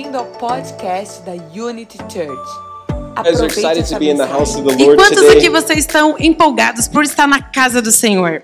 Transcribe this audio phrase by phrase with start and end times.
[0.00, 2.50] bem-vindo ao podcast da Unity Church.
[4.78, 8.42] E quantos aqui vocês estão empolgados por estar na casa do Senhor?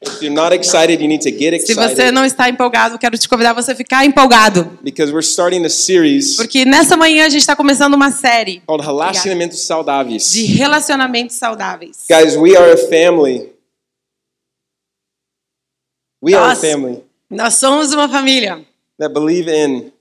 [0.00, 3.18] If you're not excited, you need to get Se você excited não está empolgado, quero
[3.18, 4.78] te convidar a você ficar empolgado.
[4.82, 8.82] because we're starting a series Porque nessa manhã a gente está começando uma série called
[8.82, 10.30] Relacionamentos Saudáveis.
[10.32, 11.98] de relacionamentos saudáveis.
[12.08, 13.52] Guys, we are a family.
[16.22, 18.64] We are a Nós- family Nós somos uma família
[18.98, 19.92] that believe in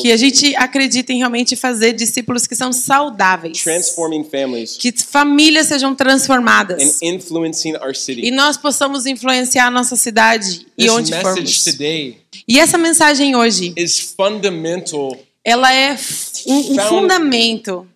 [0.00, 3.62] que a gente acredita em realmente fazer discípulos que são saudáveis.
[3.62, 7.02] transforming families, Que famílias sejam and transformadas.
[7.02, 12.20] influencing our E nós possamos influenciar a nossa cidade e This onde message formos.
[12.46, 15.96] E essa mensagem hoje, is fundamental, ela é
[16.46, 17.86] um, um fundamento.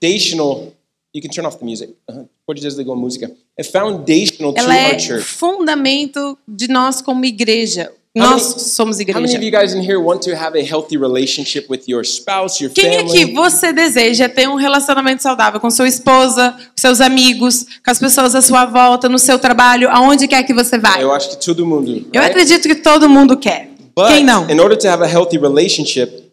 [1.15, 1.95] You can turn off the music.
[2.11, 2.29] Uh-huh.
[2.45, 3.31] Pode desligar a música.
[3.57, 5.23] É foundational to ela our é church.
[5.25, 7.93] fundamento de nós como igreja.
[8.17, 9.37] How Nós many- somos igreja.
[9.37, 12.73] of you guys in here want to have a healthy relationship with your spouse, your
[12.73, 17.91] Quem aqui você deseja ter um relacionamento saudável com sua esposa, com seus amigos, com
[17.91, 21.01] as pessoas à sua volta, no seu trabalho, aonde quer que você vá?
[21.01, 22.07] Eu acho que todo mundo.
[22.13, 23.71] Eu acredito que todo mundo quer.
[23.97, 24.49] But Quem não?
[24.49, 26.31] in order to have a healthy relationship,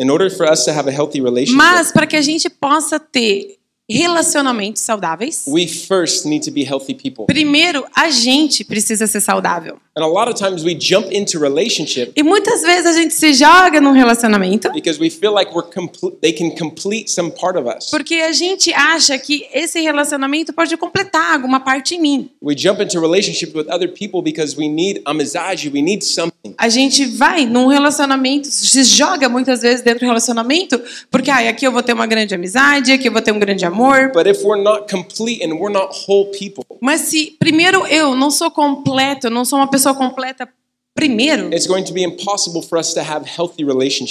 [0.00, 2.98] in order for us to have a healthy relationship, Mas para que a gente possa
[2.98, 3.56] ter
[3.88, 7.26] relacionamentos saudáveis, we first need to be healthy people.
[7.26, 9.76] primeiro a gente precisa ser saudável.
[9.96, 13.32] And a lot of times we jump into relationship E muitas vezes a gente se
[13.32, 16.16] joga num relacionamento because we feel like we're complete.
[16.20, 17.90] They can complete some part of us.
[17.90, 22.30] porque a gente acha que esse relacionamento pode completar alguma parte em mim.
[22.42, 25.70] We jump into relationship with other people because we need amizade.
[25.72, 26.32] We need something.
[26.58, 31.64] A gente vai num relacionamento, se joga muitas vezes dentro do relacionamento, porque ah, aqui
[31.66, 34.10] eu vou ter uma grande amizade, aqui eu vou ter um grande amor.
[34.12, 38.30] But if we're not complete and we're not whole people, Mas se primeiro eu não
[38.30, 40.48] sou completo, eu não sou uma pessoa completa
[40.94, 43.64] primeiro, it's going to be impossible for us to have healthy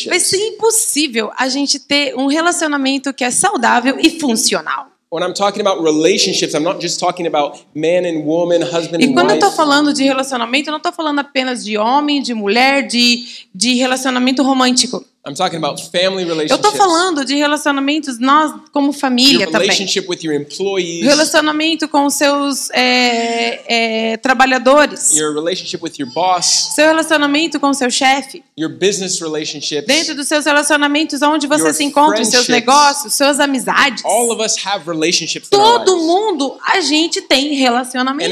[0.10, 4.88] vai ser impossível a gente ter um relacionamento que é saudável e funcional.
[5.14, 9.06] When I'm talking about relationships, I'm not just talking about man and woman, husband E
[9.06, 12.34] and quando eu estou falando de relacionamento, eu não estou falando apenas de homem, de
[12.34, 13.24] mulher, de,
[13.54, 15.06] de relacionamento romântico.
[15.26, 16.66] I'm talking about family Eu relationships.
[16.66, 19.70] estou falando de relacionamentos nós como família your também.
[19.70, 25.16] relationship with your employees, Relacionamento com os seus é, é, trabalhadores.
[25.16, 28.44] your relationship with your boss, Seu relacionamento com o seu chefe.
[28.60, 29.88] your business relationships.
[29.88, 34.04] Dentro dos seus relacionamentos, onde você se encontra, os seus negócios, suas amizades.
[34.04, 38.30] All of us have relationships Todo mundo, a gente tem relacionamento.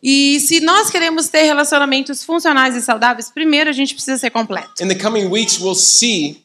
[0.00, 4.82] E se nós queremos ter relacionamentos funcionais e saudáveis, primeiro a gente precisa ser completo.
[4.82, 6.40] In the coming weeks, we'll see in the,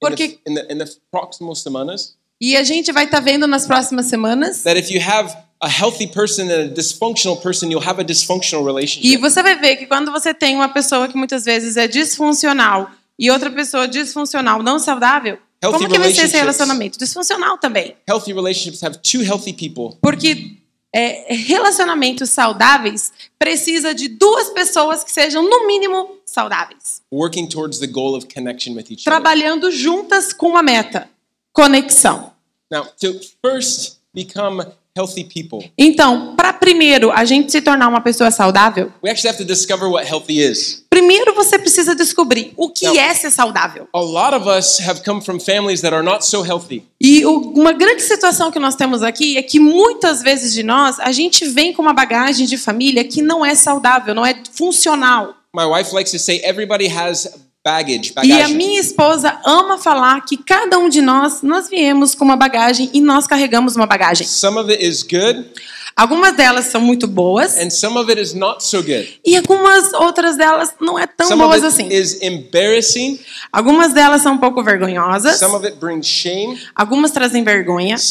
[0.00, 4.06] Porque- in the, in the próximas semanas E a gente vai estar vendo nas próximas
[4.06, 4.62] semanas.
[4.64, 8.64] that if you have a healthy person and a dysfunctional person, you'll have a dysfunctional
[8.64, 9.16] E relationship.
[9.18, 13.30] você vai ver que quando você tem uma pessoa que muitas vezes é disfuncional e
[13.30, 16.98] outra pessoa disfuncional, não saudável, Healthy como que vai ser esse relacionamento?
[16.98, 17.94] Disfuncional também.
[18.08, 20.56] Healthy relationships have two healthy people Porque
[20.92, 27.02] é, relacionamentos saudáveis precisa de duas pessoas que sejam, no mínimo, saudáveis.
[27.10, 29.20] working towards the goal of connection with each other.
[29.22, 31.08] Trabalhando juntas com uma meta:
[31.52, 32.32] conexão.
[32.70, 34.64] Now, to first become
[34.96, 39.38] healthy people, Então, para primeiro a gente se tornar uma pessoa saudável, we actually have
[39.38, 40.84] to discover what healthy is.
[40.90, 42.94] primeiro você precisa descobrir o que Não.
[42.94, 43.88] é ser saudável.
[43.92, 46.84] A lot of us have come from families that are not so healthy.
[47.00, 50.98] E o- uma grande situação que nós temos aqui é que muitas vezes de nós,
[51.00, 55.34] a gente vem com uma bagagem de família que não é saudável, não é funcional.
[55.54, 57.28] My wife likes to say everybody has
[57.62, 62.24] baggage, E a minha esposa ama falar que cada um de nós, nós viemos com
[62.24, 64.26] uma bagagem e nós carregamos uma bagagem.
[64.26, 65.50] Some of it is good
[65.96, 69.20] Algumas delas são muito boas and some of it is not so good.
[69.24, 71.88] e algumas outras delas não é tão Some boas assim.
[71.92, 73.18] is embarrassing,
[73.52, 76.58] Algumas delas são um pouco vergonhosas, some of it brings shame.
[76.74, 77.96] algumas trazem vergonha.
[77.96, 78.08] Us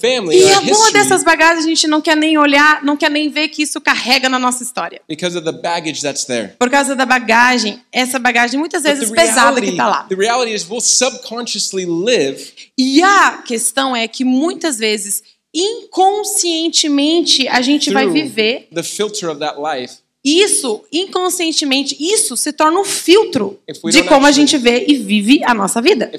[0.00, 3.10] family, E our alguma history dessas bagagens a gente não quer nem olhar, não quer
[3.10, 5.00] nem ver que isso carrega na nossa história.
[5.08, 6.52] because of the baggage that's there.
[6.58, 10.06] Por causa da bagagem, essa bagagem muitas vezes the pesada que reality, está lá.
[10.10, 15.22] reality we'll subconsciously live E a questão é que muitas vezes,
[15.58, 22.80] inconscientemente, a gente vai viver the filter of that life isso, inconscientemente, isso se torna
[22.80, 26.10] um filtro de como a gente vê e vive a nossa vida.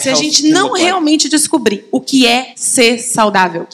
[0.00, 3.68] Se a gente não realmente descobrir o que é ser saudável.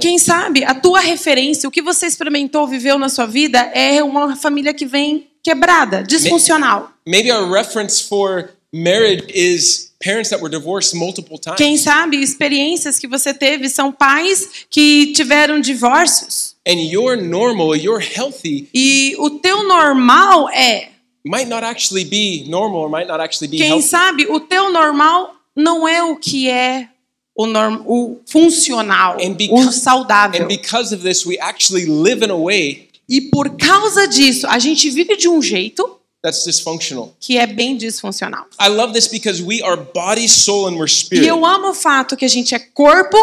[0.00, 4.36] Quem sabe a tua referência, o que você experimentou, viveu na sua vida, é uma
[4.36, 6.92] família que vem quebrada, disfuncional.
[7.04, 11.58] Maybe our reference for marriage is parents that were divorced multiple times.
[11.58, 16.56] Quem sabe experiências que você teve são pais que tiveram divórcios.
[16.66, 20.90] And your normal, your healthy, E o teu normal é,
[21.24, 23.88] might not actually be normal or might not actually be quem healthy.
[23.88, 26.88] sabe, o teu normal não é o que é
[27.34, 30.42] o, norm, o funcional, And o because, saudável.
[30.42, 34.58] and because of this, we actually live in a way E por causa disso, a
[34.60, 37.14] gente vive de um jeito that's dysfunctional.
[37.20, 38.46] que é bem disfuncional.
[38.60, 41.26] I love this because we are body, soul, and we're E spirit.
[41.26, 43.16] eu amo o fato que a gente é corpo,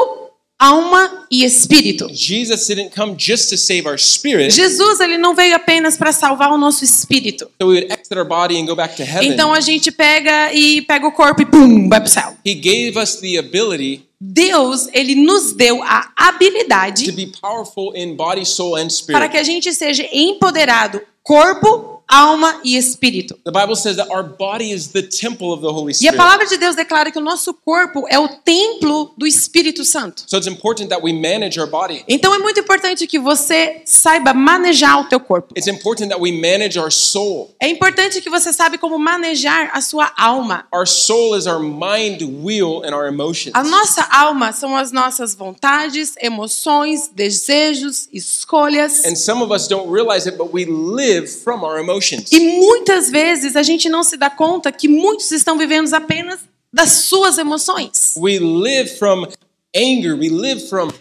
[0.60, 2.10] alma e espírito.
[2.12, 6.52] Jesus didn't come just to save our spirit, Jesus ele não veio apenas para salvar
[6.52, 7.46] o nosso espírito.
[7.62, 9.30] so we would exit our body and go back to heaven.
[9.30, 12.36] Então a gente pega e pega o corpo e pum, vai pro céu.
[12.46, 18.16] He gave us the ability Deus, ele nos deu a to habilidade be powerful in
[18.16, 23.38] body, soul, and para que a gente seja empoderado, corpo, alma e espírito.
[23.44, 26.46] The Bible says that our body is the temple of the Holy E a palavra
[26.46, 30.24] de Deus declara que o nosso corpo é o templo do Espírito Santo.
[30.26, 32.04] So it's important that we manage our body.
[32.08, 35.54] Então é muito importante que você saiba manejar o teu corpo.
[35.58, 37.54] It's important that we manage our soul.
[37.60, 40.66] É importante que você saiba como manejar a sua alma.
[40.74, 43.54] Our soul is our mind wheel and our emotions.
[43.54, 49.04] A nossa alma são as nossas vontades, emoções, desejos, escolhas.
[49.06, 51.97] And some of us don't realize it, but we live from our emotions.
[52.32, 56.40] E muitas vezes a gente não se dá conta que muitos estão vivendo apenas
[56.72, 58.14] das suas emoções.
[58.18, 59.28] We live from
[59.76, 60.18] anger.
[60.18, 60.92] We live from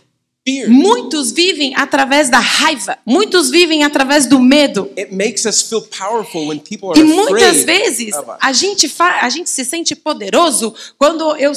[0.47, 0.71] fear.
[0.71, 4.91] Muitos vivem através da raiva, muitos vivem através do medo.
[4.97, 9.51] It makes us feel powerful when people are E muitas vezes a gente, a gente
[9.51, 11.53] se sente poderoso quando eu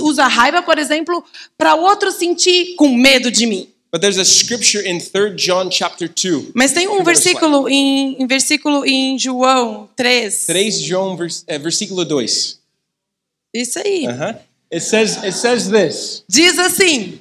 [0.00, 1.22] uso a raiva, por exemplo,
[1.58, 3.68] para o outro sentir com medo de mim.
[3.96, 6.52] But there's a scripture in 3 John chapter 2.
[6.54, 10.44] Mas tem um versículo em, em versículo em João 3.
[10.44, 12.60] 3 João vers, eh, versículo 2.
[13.54, 14.06] Isso aí.
[14.06, 14.38] Uh-huh.
[14.70, 16.22] It says it says this.
[16.28, 17.18] Diz assim: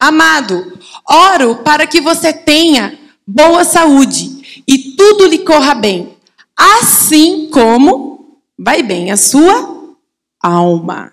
[0.00, 6.16] Amado, oro para que você tenha boa saúde e tudo lhe corra bem,
[6.56, 9.96] assim como vai bem a sua
[10.42, 11.11] alma.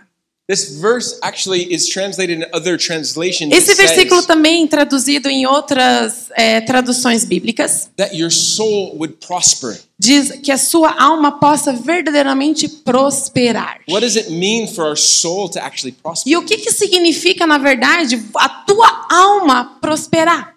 [0.50, 3.54] This verse actually is translated in other translations.
[3.54, 9.80] Esse versículo também traduzido em outras eh, traduções bíblicas that your soul would prosper.
[10.00, 13.82] diz que a sua alma possa verdadeiramente prosperar.
[13.88, 16.28] What does it mean for our soul to actually prosper?
[16.32, 20.56] E o que, que significa, na verdade, a tua alma prosperar?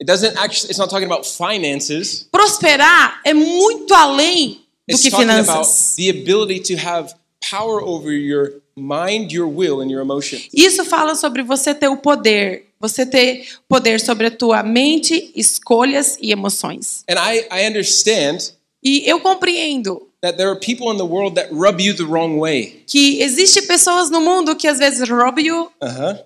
[0.00, 2.28] It doesn't actually it's not talking about finances.
[2.30, 5.94] Prosperar é muito além do It's que talking about finanças.
[5.96, 7.12] the ability to have
[7.50, 10.48] power over your mind, your will and your emotions.
[10.52, 16.18] Isso fala sobre você ter o poder, você ter poder sobre a tua mente, escolhas
[16.20, 17.04] e emoções.
[17.08, 18.38] And I, I understand
[18.82, 22.38] E eu compreendo that there are people in the world that rub you the wrong
[22.38, 22.82] way.
[22.86, 25.70] que existe pessoas no mundo que às vezes roubam.
[25.82, 26.18] Uh-huh.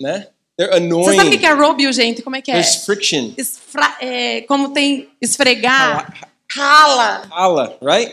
[0.00, 0.26] Né?
[0.58, 1.38] They're Você sabe o annoying.
[1.38, 2.22] que é roubam, gente?
[2.22, 2.54] Como é que é?
[2.54, 3.32] There's friction.
[3.38, 6.12] Esfra- é, como tem esfregar,
[6.50, 7.26] rala.
[7.30, 8.12] Allah, right?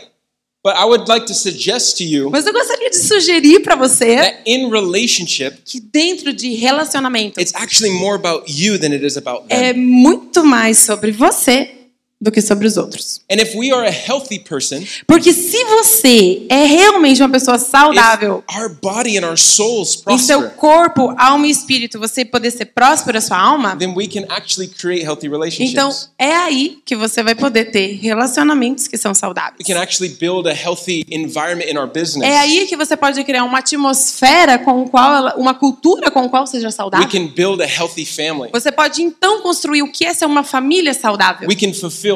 [0.62, 4.16] But I would like to suggest to you Mas eu gostaria de sugerir para você
[4.16, 9.16] that in relationship, que dentro de relacionamento it's actually more about you than it is
[9.16, 9.56] about them.
[9.58, 11.79] é muito mais sobre você
[12.20, 13.22] do que sobre os outros.
[13.30, 18.44] And if we are a healthy person, Porque se você é realmente uma pessoa saudável,
[18.50, 22.66] if our body and our souls em seu corpo, alma e espírito, você poder ser
[22.66, 26.10] próspero a sua alma, then we can actually create healthy então relationships.
[26.18, 29.66] é aí que você vai poder ter relacionamentos que são saudáveis.
[29.66, 32.28] We can actually build a healthy environment in our business.
[32.28, 36.46] É aí que você pode criar uma atmosfera com qual uma cultura com a qual
[36.46, 37.08] seja We saudável.
[37.08, 38.50] can build a healthy family.
[38.52, 41.48] Você pode então construir o que é ser uma família saudável.
[41.48, 42.09] We can fulfill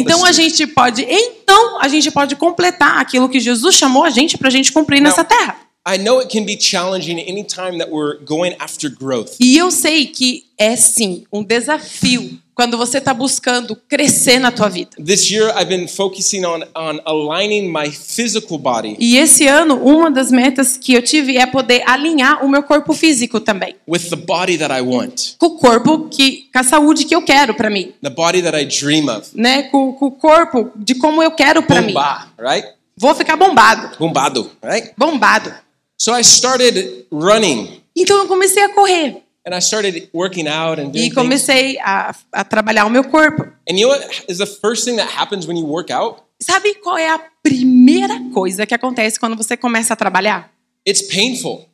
[0.00, 4.36] Então a gente pode, então a gente pode completar aquilo que Jesus chamou a gente
[4.36, 5.60] para a gente cumprir nessa terra.
[5.86, 9.36] I know it can be challenging anytime that we're going after growth.
[9.38, 14.68] E eu sei que é sim um desafio quando você está buscando crescer na tua
[14.68, 14.90] vida.
[15.04, 20.10] This year, I've been focusing on, on aligning my physical body E esse ano, uma
[20.10, 23.74] das metas que eu tive é poder alinhar o meu corpo físico também.
[23.88, 27.22] with the body that I want, Com o corpo que, com a saúde que eu
[27.22, 27.92] quero para mim.
[28.02, 29.28] the body that I dream of.
[29.34, 29.64] Né?
[29.64, 31.94] Com, com o corpo de como eu quero para mim.
[32.38, 32.68] Right?
[32.96, 33.98] Vou ficar bombado.
[33.98, 34.92] Bombado, right?
[34.96, 35.52] Bombado.
[36.00, 39.23] So I started running Então eu comecei a correr.
[39.46, 43.42] And I started working out and doing E comecei a, a trabalhar o meu corpo.
[43.68, 46.22] And you know what is the first thing that happens when you work out?
[46.40, 50.50] Sabe qual é a primeira coisa que acontece quando você começa a trabalhar?
[50.86, 51.66] It's painful.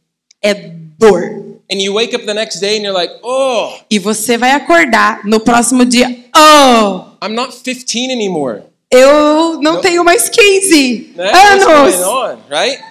[0.43, 1.49] É dor.
[1.73, 5.25] And you wake up the next day and you're like, oh, E você vai acordar
[5.25, 6.09] no próximo dia.
[6.37, 8.63] Oh, I'm not 15 anymore.
[8.93, 11.31] eu não tenho mais 15 Né?
[11.31, 12.01] What's going anos.
[12.01, 12.83] on, right?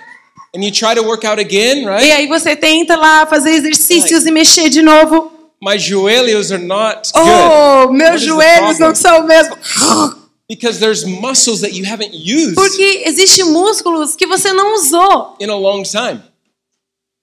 [0.55, 2.11] And you try to work out again, E right?
[2.11, 5.31] aí você tenta lá fazer exercícios e mexer de novo.
[5.61, 7.27] My joelhos are not good.
[7.29, 9.55] Oh, meus What joelhos não são mesmo.
[10.49, 15.49] Because there's muscles that you haven't used Porque existe músculos que você não usou, in
[15.49, 16.21] a long time.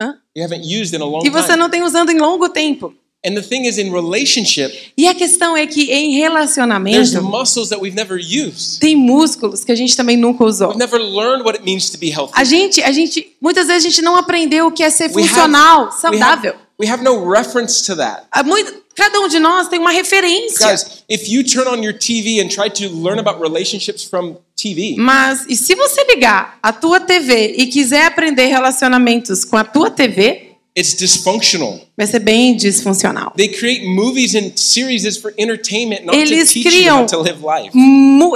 [0.00, 0.14] Hã?
[0.37, 1.59] You haven't used in a long que você time.
[1.59, 2.95] não tem usando em longo tempo.
[3.26, 7.68] And the thing is, in relationship, E a questão é que em there's relacionamento muscles
[7.71, 8.78] that we've never used.
[8.78, 10.68] tem músculos que a gente também nunca usou.
[10.68, 12.33] We've never learned what it means to be healthy.
[12.37, 15.23] A gente, a gente, muitas vezes a gente não aprendeu o que é ser We
[15.23, 16.54] have- funcional, saudável.
[16.80, 18.25] We have no reference to that.
[18.45, 20.68] Muito- cada um de nós tem uma referência.
[20.68, 24.95] Guys, if you turn on your TV and try to learn about relationships from TV,
[24.99, 29.90] Mas e se você ligar a tua TV e quiser aprender relacionamentos com a tua
[29.90, 31.80] TV, it's dysfunctional.
[31.97, 33.33] vai ser bem disfuncional.
[33.37, 37.40] They create movies and series for entertainment, not Eles to teach you how to live
[37.42, 37.71] life.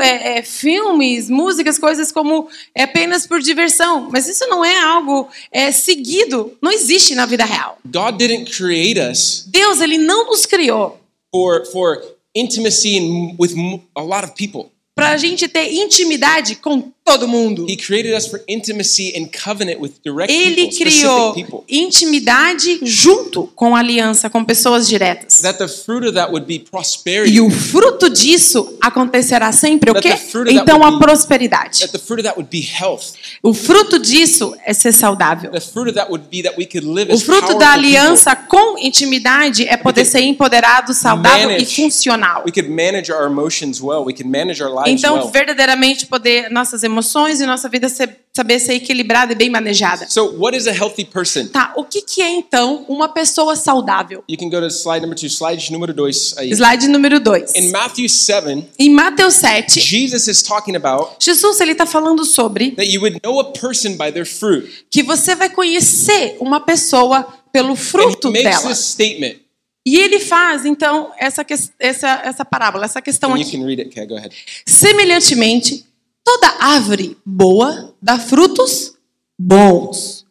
[0.01, 4.09] é, é, filmes, músicas, coisas como é apenas por diversão.
[4.11, 7.79] Mas isso não é algo é, seguido, não existe na vida real.
[7.85, 10.99] God didn't create us Deus, ele não nos criou
[11.33, 12.03] for for
[12.35, 13.55] intimacy with
[13.95, 14.71] a lot of people.
[14.95, 17.67] para a gente ter intimidade com todo mundo.
[17.69, 21.65] He created us for intimacy and covenant with direct Ele people, criou people.
[21.69, 25.39] intimidade junto com aliança com pessoas diretas.
[25.41, 27.35] That the fruit of that would be prosperity.
[27.35, 30.15] E o fruto disso acontecerá sempre o quê?
[30.51, 31.81] Então a prosperidade.
[31.81, 33.15] That the fruit of that would be health.
[33.43, 35.51] O fruto disso é ser saudável.
[35.51, 37.67] The fruit of that would be that we could live O as fruto da people.
[37.67, 42.45] aliança com intimidade é poder ser empoderado, saudável e funcional.
[42.47, 44.05] We could manage our emotions well.
[44.05, 45.29] We could manage our lives Então, well.
[45.29, 47.00] verdadeiramente poder nossas emoções
[47.41, 50.07] e nossa vida ser, saber ser equilibrada e bem manejada.
[50.09, 51.47] So, what is a healthy person?
[51.49, 54.23] Tá, o que, que é então uma pessoa saudável?
[54.29, 55.29] You can go to slide number two.
[55.29, 56.37] Slide número dois.
[56.39, 56.51] aí.
[56.51, 57.55] Slide número 2.
[57.57, 62.73] In Matthew 7, Em Mateus 7, Jesus is talking about Jesus ele está falando sobre
[62.73, 64.87] that you would know a person by their fruit.
[64.91, 68.69] que você vai conhecer uma pessoa pelo And fruto he makes dela.
[68.69, 69.37] this statement.
[69.85, 71.45] E ele faz, então, essa,
[71.79, 73.57] essa, essa parábola, essa questão And aqui.
[73.57, 74.37] it.
[74.67, 75.85] Semelhantemente,
[76.25, 78.95] toda árvore boa dá frutos
[79.39, 80.25] bons,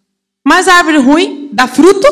[0.46, 2.08] mas a árvore ruim dá fruto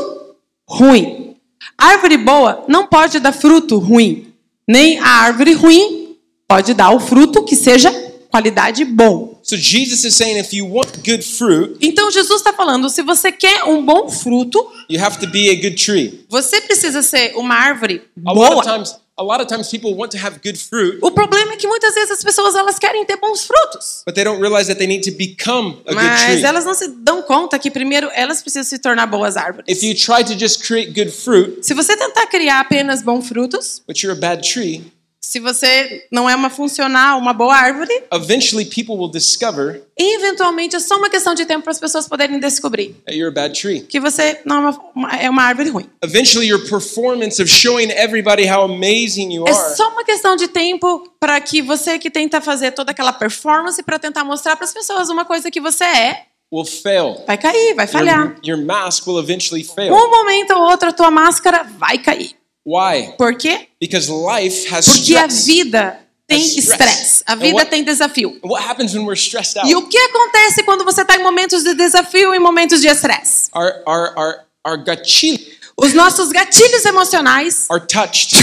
[0.67, 1.35] ruim.
[1.77, 4.33] A árvore boa não pode dar fruto ruim,
[4.67, 6.17] nem a árvore ruim
[6.47, 7.91] pode dar o fruto que seja
[8.29, 9.39] qualidade bom.
[9.43, 13.31] So Jesus is saying if you want good fruit, Então Jesus está falando, se você
[13.31, 16.25] quer um bom fruto, you have to be a good tree.
[16.29, 18.83] você precisa ser uma árvore boa.
[19.17, 21.93] A lot of times people want to have good fruit, O problema é que muitas
[21.95, 24.03] vezes as pessoas elas querem ter bons frutos.
[24.05, 26.43] but they don't realize that they need to become a good Mas tree.
[26.45, 29.65] elas não se dão conta que primeiro elas precisam se tornar boas árvores.
[29.67, 33.81] If you try to just create good fruit, Se você tentar criar apenas bons frutos,
[33.87, 34.83] but you're a bad tree,
[35.27, 40.79] se você não é uma funcional, uma boa árvore, eventually people will discover eventualmente é
[40.79, 43.81] só uma questão de tempo para as pessoas poderem descobrir that you're a bad tree.
[43.81, 45.89] que você não é uma, uma- é uma árvore ruim.
[46.03, 50.47] Eventually, your performance of showing everybody how amazing you É are só uma questão de
[50.47, 54.73] tempo para que você que tenta fazer toda aquela performance para tentar mostrar para as
[54.73, 56.21] pessoas uma coisa que você é,
[56.53, 57.23] will fail.
[57.27, 58.35] vai cair, vai falhar.
[58.45, 59.93] Your, your mask will eventually fail.
[59.93, 62.31] Um momento ou outro a tua máscara vai cair.
[62.67, 63.13] Why?
[63.17, 63.69] Por quê?
[63.79, 68.37] Because life has Porque a vida tem estresse, a vida what- tem desafio.
[68.43, 69.69] And what happens when we're stressed out?
[69.71, 73.49] E o que acontece quando você está em momentos de desafio e momentos de estresse?
[73.53, 75.47] Our, our, our, our gatilhos
[75.77, 78.35] Os nossos gatilhos emocionais are touched.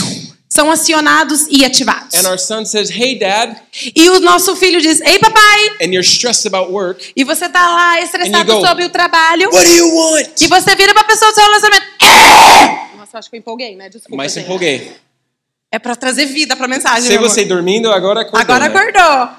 [0.49, 2.14] são acionados e ativados.
[2.14, 3.54] And our son says, Hey, dad.
[3.95, 5.69] E o nosso filho diz: Ei, papai!
[5.83, 7.12] And you're stressed about work.
[7.14, 9.50] E você tá lá estressado go, sobre o trabalho.
[9.52, 10.40] What do you want?
[10.40, 12.94] E você vira pra pessoa do seu relacionamento.
[13.14, 13.88] Nossa, acho que eu empolguei, né?
[13.88, 14.16] Desculpa.
[14.16, 14.47] Mas se gente.
[14.49, 14.97] empolguei.
[15.71, 17.02] É pra trazer vida pra mensagem.
[17.09, 17.28] Se amor.
[17.28, 18.40] você dormindo, agora acordou.
[18.40, 18.75] Agora né?
[18.75, 19.37] acordou.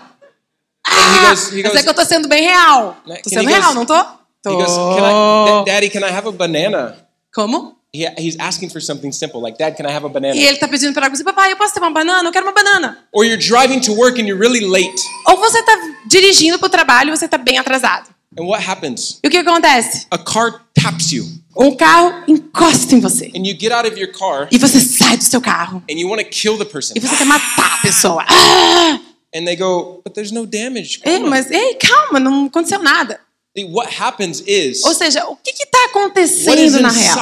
[0.88, 2.98] he goes- he Mas goes- é que eu tô sendo bem real.
[3.06, 3.18] Né?
[3.24, 4.04] Tô sendo he real, goes- não tô?
[4.44, 4.56] Tô.
[4.56, 6.96] Goes, can I, "Da- Daddy, can I have a banana?
[7.34, 7.76] Como?
[7.94, 10.36] He, he's asking for something simple, like, Dad, can I have a banana?
[10.36, 12.28] E ele tá pedindo pra algo assim, papai, eu posso ter uma banana?
[12.28, 13.00] Eu quero uma banana.
[13.14, 15.02] Or you're driving to work and you're really late.
[15.28, 15.72] Ou você tá
[16.06, 18.10] dirigindo pro trabalho e você tá bem atrasado.
[18.38, 19.20] And what happens?
[19.24, 20.06] E o que acontece?
[20.12, 21.26] A car taps you.
[21.56, 23.32] Um carro encosta em você.
[23.36, 25.82] And you get out of your car E você sai do seu carro.
[25.90, 26.94] and you want to kill the person.
[26.96, 28.26] E você quer matar a pessoa.
[28.28, 29.00] Ah!
[29.36, 31.02] And they go, but there's no damage.
[31.04, 33.20] Ei, Calma." mas, ei, calma, não aconteceu nada.
[33.58, 37.18] What happens is Ou seja, o que está acontecendo na real?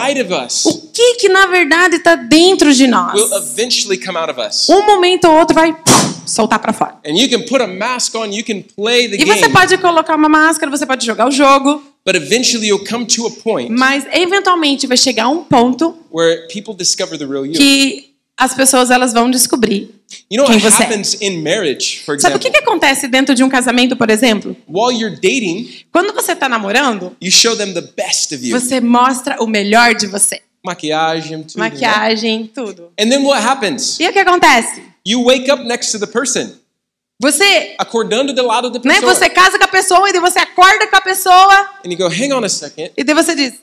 [0.47, 3.13] us O que que na verdade está dentro de nós?
[4.67, 6.97] Um momento ou outro vai pum, soltar para fora.
[7.05, 7.15] On,
[9.13, 13.05] E você pode colocar uma máscara, você pode jogar o jogo, but eventually you'll come
[13.05, 17.53] to a point mas eventualmente vai chegar um ponto where people discover the real you.
[17.53, 19.93] que as pessoas elas vão descobrir.
[20.29, 20.87] You know quem what você é.
[21.41, 22.39] marriage, for Sabe o example?
[22.39, 24.55] que, que acontece dentro de um casamento, por exemplo?
[24.67, 27.15] While you're dating, Quando você está namorando,
[27.73, 28.59] the best of you.
[28.59, 30.41] você mostra o melhor de você.
[30.65, 31.59] maquiagem, tudo.
[31.59, 31.69] né?
[31.69, 32.91] maquiagem, tudo.
[32.99, 33.99] And then what happens?
[33.99, 34.81] E o que acontece?
[35.05, 36.53] You wake up next to the person,
[37.23, 39.15] Você, acordando do lado da né, pessoa.
[39.15, 42.07] você casa com a pessoa e daí você acorda com a pessoa And you go,
[42.07, 42.91] hang on a second.
[42.97, 43.53] e daí você diz: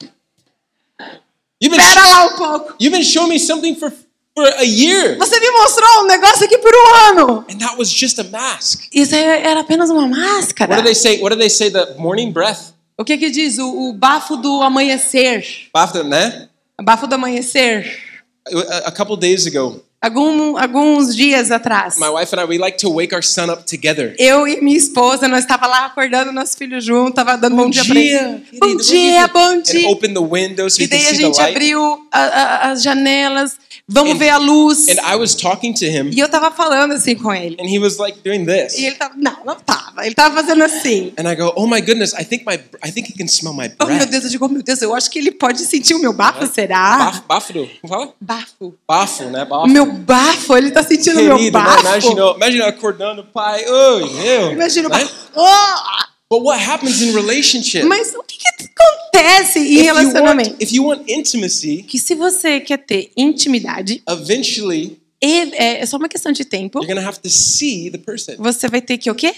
[1.63, 2.75] You've been, "Espera lá um pouco.
[2.81, 3.93] you've been showing me something for,
[4.35, 5.19] for a year.
[5.19, 7.45] Você me mostrou um negócio aqui por um ano.
[7.51, 8.89] And that was just a mask.
[8.93, 10.71] Isso aí era apenas uma máscara.
[10.73, 11.21] What do they say?
[11.21, 11.71] What do they say?
[11.71, 12.73] The morning breath.
[12.97, 13.59] O que que diz?
[13.59, 15.69] O, o bafo do amanhecer.
[15.75, 16.49] After né?
[16.83, 17.99] Bafo do amanhecer.
[18.47, 21.99] A, a couple days ago, Algum, alguns dias atrás.
[21.99, 24.15] my wife and I we like to wake our son up together.
[24.19, 27.85] Eu e minha esposa, nós estava lá acordando nosso filho junto, tava dando bom, dia
[27.85, 28.41] pra ele.
[28.41, 28.59] querido.
[28.61, 29.89] Bom dia, bom And dia.
[29.91, 33.57] open the window so E daí a gente abriu a- a- as janelas,
[33.89, 34.89] vamos And- ver a luz.
[34.89, 37.57] And I was talking to him, E eu tava falando assim com ele.
[37.61, 38.77] and he was like doing this.
[38.79, 40.05] E ele tava, não, não tava.
[40.07, 41.13] Ele tava fazendo assim.
[41.19, 43.71] And I go, oh my goodness, I think my, I think he can smell my
[43.81, 44.11] Oh, meu breath.
[44.11, 46.47] Deus, eu digo, oh, meu Deus, eu acho que ele pode sentir o meu bafo,
[46.47, 47.21] será?
[47.29, 48.13] Bafo, como fala?
[48.21, 48.75] Bafo.
[48.89, 49.45] Bafo, né?
[49.45, 49.67] Bafo.
[49.69, 51.51] meu bafo, ele tá sentindo o meu né?
[51.51, 51.81] bafo.
[51.81, 54.53] Imagina, imagina acordando, pai, oi, meu.
[54.53, 55.09] Imagina o né?
[55.37, 56.10] Oh!
[56.31, 57.83] But what happens in relationship?
[57.85, 60.51] Mas o que, que acontece em If you, relacionamento?
[60.51, 65.97] want, if you want intimacy, Que se você quer ter intimidade, eventually é, é só
[65.97, 68.35] uma questão de tempo, you're gonna have to see the person.
[68.39, 69.35] você vai ter que o quê?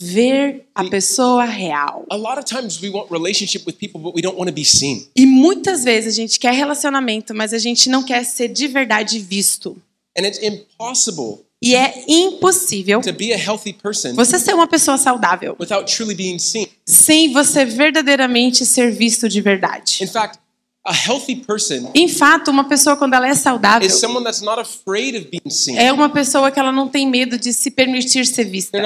[0.00, 2.04] Ver a pessoa real.
[2.10, 4.64] A lot of times we want relationship with people, but we don't want to be
[4.64, 5.08] seen.
[5.16, 9.18] E muitas vezes a gente quer relacionamento, mas a gente não quer ser de verdade
[9.18, 9.76] visto.
[10.18, 14.98] And it's impossible E é impossível to be a healthy person você ser uma pessoa
[14.98, 16.68] saudável without truly being seen.
[16.84, 20.04] sem você verdadeiramente ser visto de verdade.
[20.04, 20.38] In fact,
[20.84, 24.60] a healthy person Em fato, uma pessoa quando ela é saudável is someone that's not
[24.60, 25.78] afraid of being seen.
[25.78, 28.76] é uma pessoa que ela não tem medo de se permitir ser vista.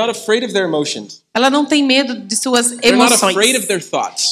[1.38, 3.32] Ela não tem medo de suas emoções.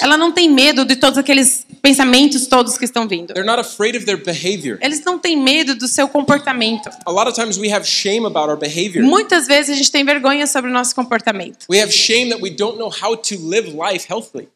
[0.03, 3.33] Ela não tem medo de todos aqueles pensamentos todos que estão vindo.
[4.83, 6.91] Eles não têm medo do seu comportamento.
[9.05, 11.59] Muitas vezes a gente tem vergonha sobre o nosso comportamento.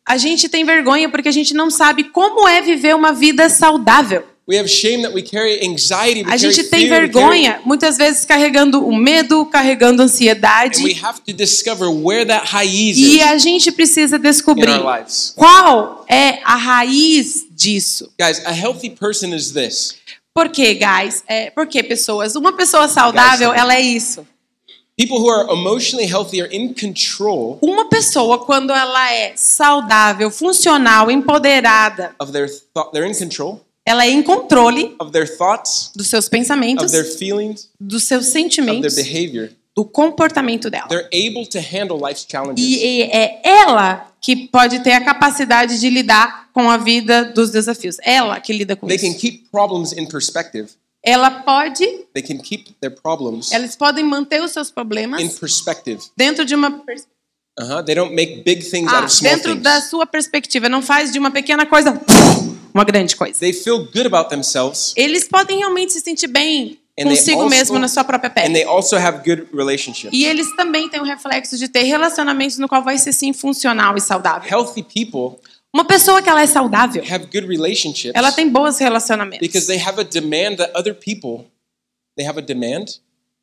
[0.04, 4.24] A gente tem vergonha porque a gente não sabe como é viver uma vida saudável.
[4.50, 8.84] We have shame that we carry anxiety, we A gente tem vergonha, muitas vezes carregando
[8.84, 10.82] o medo, carregando ansiedade.
[11.04, 14.80] have to discover where that raiz E a gente precisa descobrir
[15.36, 18.10] qual é a raiz disso.
[18.18, 19.94] Guys, a healthy person is this.
[20.34, 21.22] Por quê, guys?
[21.28, 22.34] É, por quê, pessoas?
[22.34, 24.26] Uma pessoa saudável, ela é isso.
[24.98, 31.08] People who are emotionally healthy are in control Uma pessoa, quando ela é saudável, funcional,
[31.08, 32.90] empoderada, of their thought.
[32.92, 37.04] They're in control ela é em controle of their thoughts, dos seus of pensamentos, their
[37.04, 39.50] feelings, dos seus of their sentimentos, behavior.
[39.74, 40.88] do comportamento dela.
[42.56, 47.96] E é ela que pode ter a capacidade de lidar com a vida dos desafios.
[48.02, 49.18] Ela que lida com They can isso.
[49.18, 50.68] keep problems in perspective.
[51.02, 55.98] Ela pode, They can keep their problems eles podem manter os seus in problemas perspective.
[56.14, 57.06] dentro de uma pers-.
[57.86, 59.62] They don't make big things out ah, of small dentro things.
[59.62, 60.68] da sua perspectiva.
[60.68, 61.98] Não faz de uma pequena coisa
[62.74, 63.38] uma grande coisa.
[63.40, 67.88] They feel good about themselves Eles podem realmente se sentir bem consigo also- mesmo na
[67.88, 68.52] sua própria pele.
[68.52, 70.11] they also have good relationships.
[70.12, 73.96] E eles também têm o reflexo de ter relacionamentos no qual vai ser sim funcional
[73.96, 74.48] e saudável.
[74.50, 75.38] Healthy people
[75.72, 79.46] Uma pessoa que ela é saudável, have good relationships ela tem bons relacionamentos.
[79.46, 81.46] because they have a demand that other people
[82.16, 82.87] they have a demand.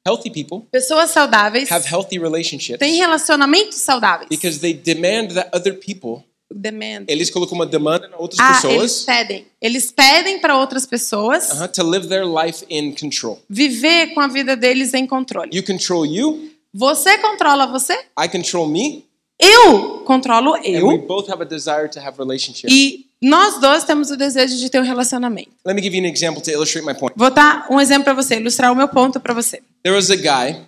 [0.06, 4.28] Healthy people Pessoas saudáveis have healthy relationships têm relacionamentos saudáveis.
[4.30, 7.04] because they demand that other people Demand.
[7.08, 9.46] eles colocam uma demanda em outras Ah, eles pessoas pedem.
[9.62, 13.40] Eles pedem para outras pessoas uh-huh, to live their life in control.
[13.50, 15.50] viver com a vida deles em controle.
[15.54, 19.04] You control you, Você controla você, I control me,
[19.40, 20.98] eu controlo and we eu.
[21.00, 22.68] both have a desire to have relationship.
[22.72, 25.50] E nós dois temos o desejo de ter um relacionamento.
[25.66, 27.14] Let me give you an example to illustrate my point.
[27.18, 29.62] Vou dar um exemplo para você, ilustrar o meu ponto para você.
[29.84, 30.62] There was a guy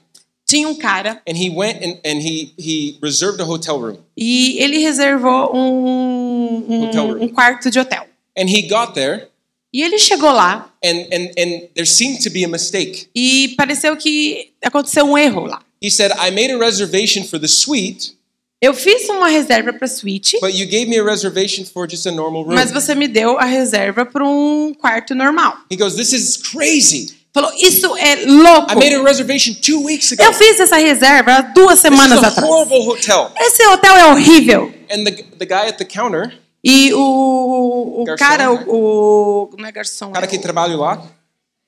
[0.49, 3.97] Tinha um cara and he went and, and he he reserved a hotel room.
[4.17, 7.23] e ele reservou um, um, Hotel room.
[7.23, 8.07] um quarto de hotel.
[8.35, 9.27] And he got there
[9.71, 13.07] E ele chegou lá and and and there seemed to be a mistake.
[13.13, 15.61] e pareceu que aconteceu um erro lá.
[15.81, 18.17] He said, "I made a reservation for the suite,
[18.61, 22.11] Eu fiz uma reserva para suíte, but you gave me a reservation for just a
[22.11, 25.55] normal room." mas você me deu a reserva para um quarto normal.
[25.71, 27.18] He goes, "This is crazy.
[27.33, 28.71] Falou, isso é louco.
[28.71, 30.23] I made a reservation 2 weeks ago.
[30.23, 32.49] Eu fiz essa reserva duas This semanas is a atrás.
[32.49, 34.73] horrible hotel." Esse hotel é horrível.
[34.91, 38.63] And the the guy at the counter, E o, o Garçom, cara, né?
[38.67, 39.55] o, o.
[39.57, 40.07] Não é garçom.
[40.09, 41.01] o cara é que o- trabalha lá,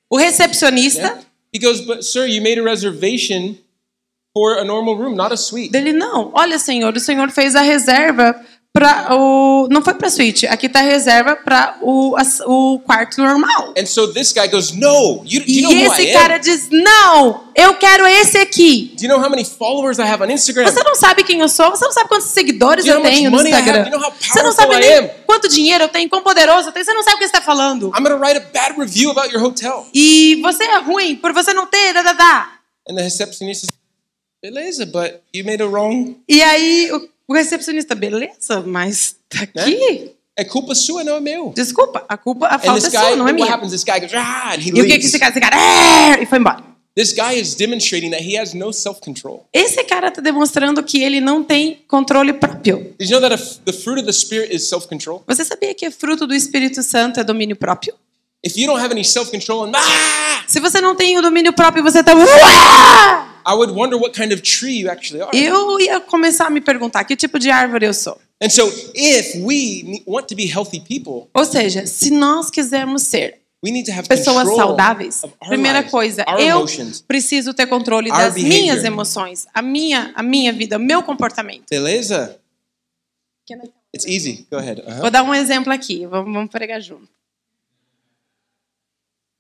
[0.09, 1.21] O recepcionista yeah,
[1.53, 3.55] he goes, "But sir, you made a reservation
[4.33, 6.31] for a normal room, not a suite." dele, não.
[6.33, 8.35] Olha, senhor, o senhor fez a reserva
[8.73, 9.67] para o.
[9.69, 10.47] Não foi para suíte.
[10.47, 13.73] Aqui tá a reserva para o, as- o quarto normal.
[13.77, 17.51] And so this guy goes, No, you, you E know I esse cara diz: Não,
[17.55, 18.93] eu quero esse aqui.
[18.97, 20.71] Do you know how many followers I have on Instagram?
[20.71, 23.29] Você não sabe quem eu sou, você não sabe quantos seguidores you eu know tenho
[23.29, 23.41] no?
[23.41, 23.85] Instagram.
[23.89, 26.85] You know Você não sabe nem quanto dinheiro eu tenho, quão poderoso eu tenho.
[26.85, 27.91] Você não sabe o que você está falando.
[27.97, 29.85] I'm to write a bad review about your hotel.
[29.93, 31.93] E você é ruim por você não ter.
[31.93, 32.49] Da, da, da.
[32.89, 33.65] And the receptionist
[34.43, 36.17] Beleza, but you made a wrong.
[36.27, 40.11] E aí o, o recepcionista, beleza, mas tá aqui.
[40.37, 41.51] É culpa sua, não é meu.
[41.55, 43.53] Desculpa, a culpa, a falta this é guy, sua, não é minha.
[43.53, 43.71] happens?
[43.71, 45.05] This guy goes, ah, and he E o que que leaves.
[45.05, 46.63] esse cara, esse cara, é, e foi embora.
[46.95, 49.45] This guy is demonstrating that he has no self-control.
[49.53, 52.93] Esse cara está demonstrando que ele não tem controle próprio.
[52.99, 55.23] Did you know that the fruit of the Spirit is self-control?
[55.25, 57.93] Você sabia que fruto do Espírito Santo é domínio próprio?
[58.45, 62.03] If you don't have any self-control, ah, Se você não tem o domínio próprio, você
[62.03, 62.13] tá.
[62.13, 63.30] Uá!
[63.45, 65.31] I would wonder what kind of tree you actually are.
[65.33, 68.19] Eu ia começar a me perguntar que tipo de árvore eu sou.
[68.41, 73.39] And so, if we want to be healthy people, Ou seja, se nós quisermos ser
[74.07, 77.01] pessoas saudáveis, primeira coisa, eu emotions.
[77.01, 81.65] preciso ter controle das minhas emoções, a minha, a minha vida, o meu comportamento.
[81.69, 82.39] Beleza?
[83.93, 84.47] It's easy.
[84.49, 84.81] Go ahead.
[84.81, 85.01] Uh-huh.
[85.01, 87.09] Vou dar um exemplo aqui, vamos, vamos pregar junto.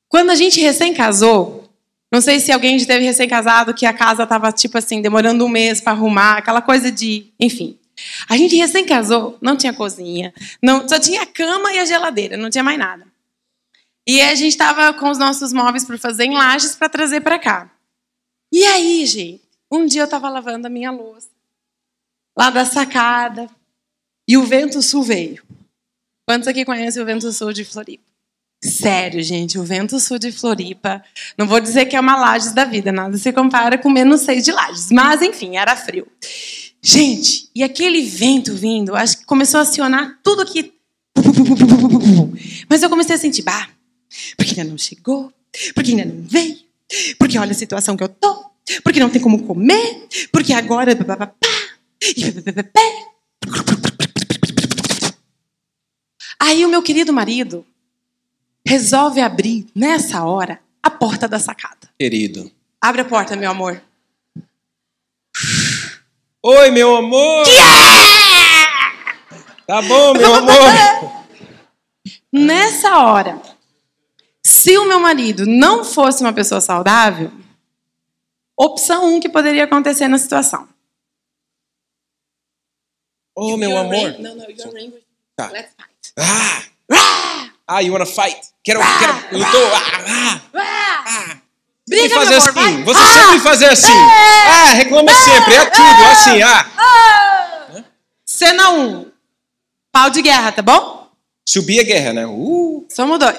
[0.07, 1.60] Quando a gente recém casou,
[2.11, 5.45] não sei se alguém já teve recém casado que a casa tava tipo assim, demorando
[5.45, 7.77] um mês para arrumar, aquela coisa de, enfim.
[8.27, 12.35] A gente recém casou, não tinha cozinha, não, só tinha a cama e a geladeira,
[12.35, 13.07] não tinha mais nada.
[14.05, 17.39] E a gente tava com os nossos móveis para fazer em lajes para trazer para
[17.39, 17.71] cá.
[18.51, 21.29] E aí, gente, um dia eu tava lavando a minha louça
[22.37, 23.49] lá da sacada
[24.27, 25.43] e o vento sul veio.
[26.27, 28.10] Quantos aqui conhecem o vento sul de Floripa?
[28.63, 31.03] Sério, gente, o vento sul de Floripa.
[31.35, 34.45] Não vou dizer que é uma lajes da vida, nada se compara com menos seis
[34.45, 34.91] de lajes.
[34.91, 36.07] Mas, enfim, era frio.
[36.79, 40.73] Gente, e aquele vento vindo, acho que começou a acionar tudo que.
[42.69, 43.67] Mas eu comecei a sentir, bah,
[44.37, 45.33] porque ainda não chegou,
[45.73, 46.57] porque ainda não veio,
[47.17, 48.45] porque olha a situação que eu tô,
[48.83, 50.97] porque não tem como comer, porque agora.
[56.39, 57.65] Aí o meu querido marido
[58.71, 61.89] resolve abrir, nessa hora, a porta da sacada.
[61.99, 62.49] Querido.
[62.79, 63.81] Abre a porta, meu amor.
[66.41, 67.45] Oi, meu amor!
[69.67, 71.25] Tá bom, meu amor!
[72.31, 73.41] Nessa hora,
[74.41, 77.29] se o meu marido não fosse uma pessoa saudável,
[78.55, 80.65] opção um que poderia acontecer na situação.
[83.35, 84.17] Oh, meu amor!
[84.17, 85.03] Não, não, you're angry.
[85.35, 85.49] Tá.
[85.49, 86.13] Let's fight.
[86.17, 86.71] Ah!
[86.93, 87.50] Ah,
[87.81, 88.37] you wanna fight?
[88.63, 91.37] Quero, quero, eu tô, ah, ah, ah.
[91.89, 92.83] Sempre Briga, fazer meu amor, assim, vai.
[92.83, 93.23] você Ah!
[93.25, 93.97] sempre fazer assim.
[94.47, 97.83] Ah, reclama sempre, é tudo, assim, ah.
[98.25, 98.79] Cena 1.
[98.79, 99.11] Um,
[99.91, 101.09] pau de guerra, tá bom?
[101.47, 102.25] Subir a guerra, né?
[102.27, 103.37] Uh, Somos dois.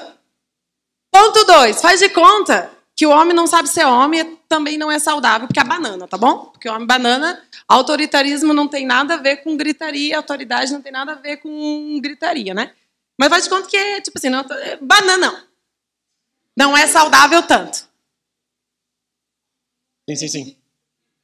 [1.11, 1.81] Ponto 2.
[1.81, 5.47] Faz de conta que o homem não sabe ser homem e também não é saudável,
[5.47, 6.45] porque é banana, tá bom?
[6.51, 10.91] Porque o homem banana, autoritarismo não tem nada a ver com gritaria, autoridade não tem
[10.91, 12.71] nada a ver com gritaria, né?
[13.19, 15.43] Mas faz de conta que é tipo assim, não, é banana não.
[16.55, 17.87] Não é saudável tanto.
[20.09, 20.57] sim, sim, sim.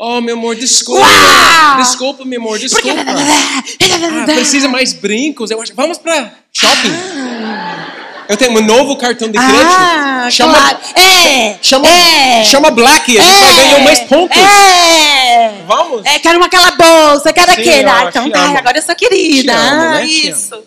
[0.01, 1.01] Oh, meu amor, desculpa.
[1.05, 1.77] Uau!
[1.77, 2.87] Desculpa, meu amor, desculpa.
[4.21, 5.51] Ah, precisa mais brincos.
[5.51, 5.75] Eu acho.
[5.75, 6.93] Vamos pra shopping.
[8.29, 9.65] Eu tenho um novo cartão de crédito.
[9.67, 10.77] Ah, chama, claro.
[10.95, 14.37] É, chama, é, chama Black, a gente vai ganhar mais pontos.
[14.37, 15.63] É.
[15.65, 16.05] Vamos?
[16.05, 18.57] É, quero uma aquela bolsa, quero Sim, ó, Ah, então tá, amo.
[18.57, 19.51] agora eu sou querida.
[19.51, 20.05] Te amo, ah, né?
[20.05, 20.63] Te isso.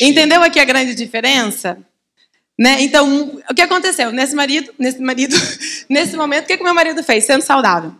[0.00, 1.78] Entendeu aqui a grande diferença?
[2.58, 2.82] Né?
[2.82, 4.10] Então, o que aconteceu?
[4.10, 5.36] Nesse marido, nesse marido,
[5.88, 7.24] nesse momento, o que, que meu marido fez?
[7.24, 7.94] Sendo saudável.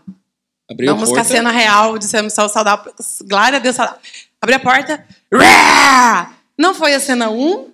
[0.70, 2.92] Abriu Vamos a com a cena real de sermos saudável.
[3.22, 4.00] Glória a Deus, saudável.
[4.40, 5.06] Abre a porta.
[6.58, 7.72] Não foi a cena 1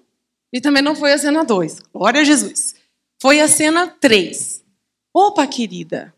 [0.53, 1.83] e também não foi a cena 2.
[1.93, 2.75] Glória a Jesus.
[3.21, 4.63] Foi a cena 3.
[5.13, 6.15] Opa, querida,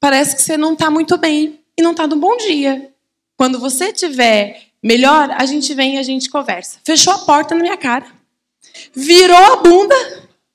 [0.00, 2.90] parece que você não está muito bem e não está no bom dia.
[3.36, 6.76] Quando você tiver melhor, a gente vem e a gente conversa.
[6.84, 8.04] Fechou a porta na minha cara.
[8.94, 9.96] Virou a bunda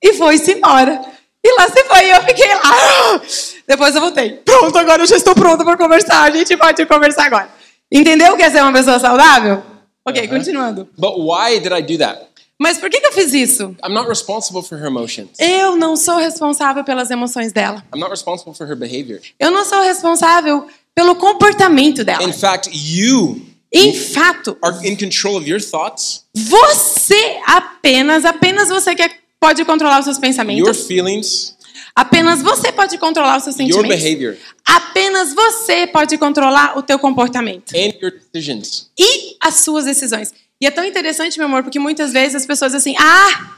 [0.01, 1.01] e foi-se embora.
[1.43, 3.21] E lá se foi, e eu fiquei lá.
[3.67, 4.33] Depois eu voltei.
[4.45, 6.23] Pronto, agora eu já estou pronta para conversar.
[6.23, 7.49] A gente pode conversar agora.
[7.91, 9.63] Entendeu o que é ser uma pessoa saudável?
[10.05, 10.37] Ok, Aham.
[10.37, 10.89] continuando.
[10.97, 12.27] But why did I do that?
[12.61, 13.75] Mas por que, que eu fiz isso?
[13.83, 15.29] I'm not responsible for her emotions.
[15.39, 17.83] Eu não sou responsável pelas emoções dela.
[17.95, 19.21] I'm not responsible for her behavior.
[19.39, 22.21] Eu não sou responsável pelo comportamento dela.
[22.23, 28.95] In fact, you Em fato, are in control of your thoughts, você apenas, apenas você
[28.95, 31.55] que pode controlar os seus your pensamentos, feelings,
[31.95, 34.03] Apenas você pode controlar os seus your sentimentos.
[34.03, 38.89] behavior, Apenas você pode controlar o teu comportamento and your decisions.
[38.97, 40.33] e as suas decisões.
[40.61, 43.55] E é tão interessante, meu amor, porque muitas vezes as pessoas assim: "Ah,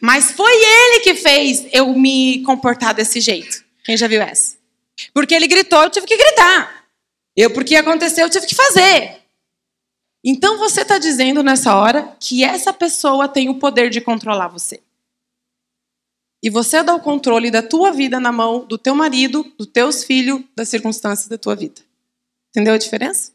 [0.00, 3.62] mas foi ele que fez eu me comportar desse jeito".
[3.84, 4.56] Quem já viu essa?
[5.14, 6.79] Porque ele gritou, eu tive que gritar.
[7.40, 9.16] Eu porque aconteceu, eu tive que fazer.
[10.22, 14.82] Então você está dizendo nessa hora que essa pessoa tem o poder de controlar você.
[16.42, 20.04] E você dá o controle da tua vida na mão do teu marido, dos teus
[20.04, 21.80] filhos, das circunstâncias da tua vida.
[22.50, 23.32] Entendeu a diferença?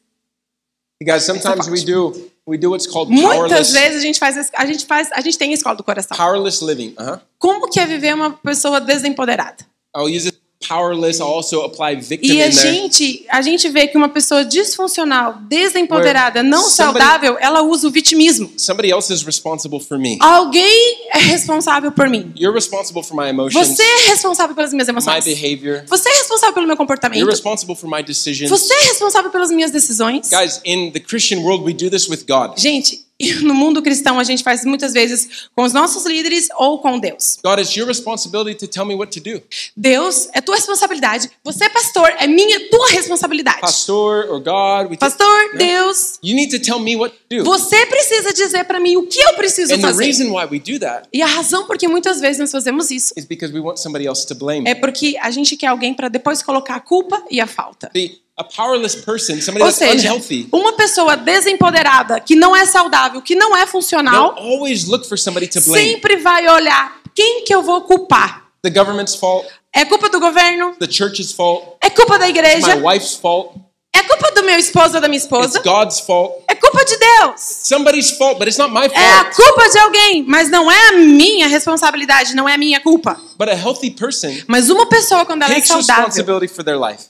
[1.02, 4.65] You guys, sometimes we do we do what's called Muitas vezes a gente faz, a
[4.68, 6.15] gente faz, a gente tem a escola do coração.
[6.15, 6.94] powerless living.
[7.00, 7.20] Uh-huh.
[7.39, 9.65] Como que é viver uma pessoa desempoderada?
[9.96, 10.32] I'll use
[10.68, 11.22] powerless.
[11.22, 16.70] Also apply victim E a gente, a gente vê que uma pessoa disfuncional, desempoderada, não
[16.70, 18.52] somebody- saudável, ela usa o vitimismo.
[18.58, 20.18] Somebody else is responsible for me.
[20.22, 22.34] Alguém é responsável por mim.
[22.38, 25.24] You're responsible for my emotions, Você é responsável pelas minhas my emoções.
[25.26, 25.84] behavior.
[25.88, 27.26] Você é responsável pelo meu You're comportamento.
[27.30, 28.50] responsible for my decisions.
[28.50, 30.30] Você é responsável pelas minhas decisões.
[30.30, 32.58] Guys, in the Christian world, we do this with God.
[32.58, 33.05] Gente,
[33.43, 37.38] no mundo cristão a gente faz muitas vezes com os nossos líderes ou com Deus.
[37.43, 39.41] God, it's your responsibility to tell me what to do.
[39.75, 41.30] Deus é tua responsabilidade.
[41.43, 43.62] Você é pastor, é minha tua responsabilidade.
[43.62, 45.25] Pastor or God, we Pastor,
[45.56, 45.58] Yeah.
[45.58, 47.43] Deus, You need to tell me what to do.
[47.45, 50.04] você precisa dizer para mim o que eu preciso And the fazer.
[50.06, 53.13] reason why we do that E a razão por que muitas vezes nós fazemos isso
[53.17, 54.67] is because we want somebody else to blame.
[54.67, 57.89] é porque a gente quer alguém para depois colocar a culpa e a falta.
[57.95, 62.65] See, a powerless person, somebody Ou that's seja, unhealthy, uma pessoa desempoderada, que não é
[62.65, 65.89] saudável, que não é they'll funcional, always look for somebody to blame.
[65.91, 68.43] sempre vai olhar quem que eu vou culpar.
[68.62, 70.76] The government's fault, É culpa do governo?
[70.80, 72.76] the church's fault, É culpa da it's igreja?
[72.76, 73.54] my wife's fault,
[73.95, 75.62] É culpa do meu esposo ou da minha it's esposa?
[75.63, 77.39] God's fault, É culpa de Deus.
[77.39, 79.36] somebody's fault, but it's not my É a fault.
[79.38, 83.17] culpa de alguém, mas não é a minha responsabilidade, não é a minha culpa.
[83.38, 86.78] But a healthy person Mas uma pessoa, quando ela é takes saudável, responsibility for their
[86.78, 87.06] life.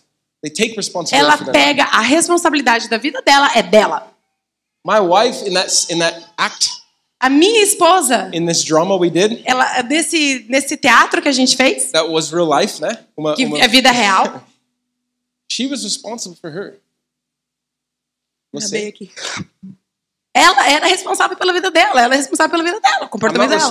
[0.45, 4.13] They take responsibility ela pega a responsabilidade da vida dela, é dela.
[4.85, 6.69] My wife, in that in that act,
[7.19, 11.57] A minha esposa, in this drama we did, ela desse nesse teatro que a gente
[11.57, 13.05] fez, that was real life, né?
[13.17, 14.43] Uma- que uma- é vida real.
[15.51, 16.79] She was responsible for her.
[18.53, 18.87] Você?
[18.87, 19.11] aqui.
[20.31, 23.49] Ela era responsável pela vida dela, ela é responsável pela vida dela, o I'm comportamento
[23.49, 23.61] dela.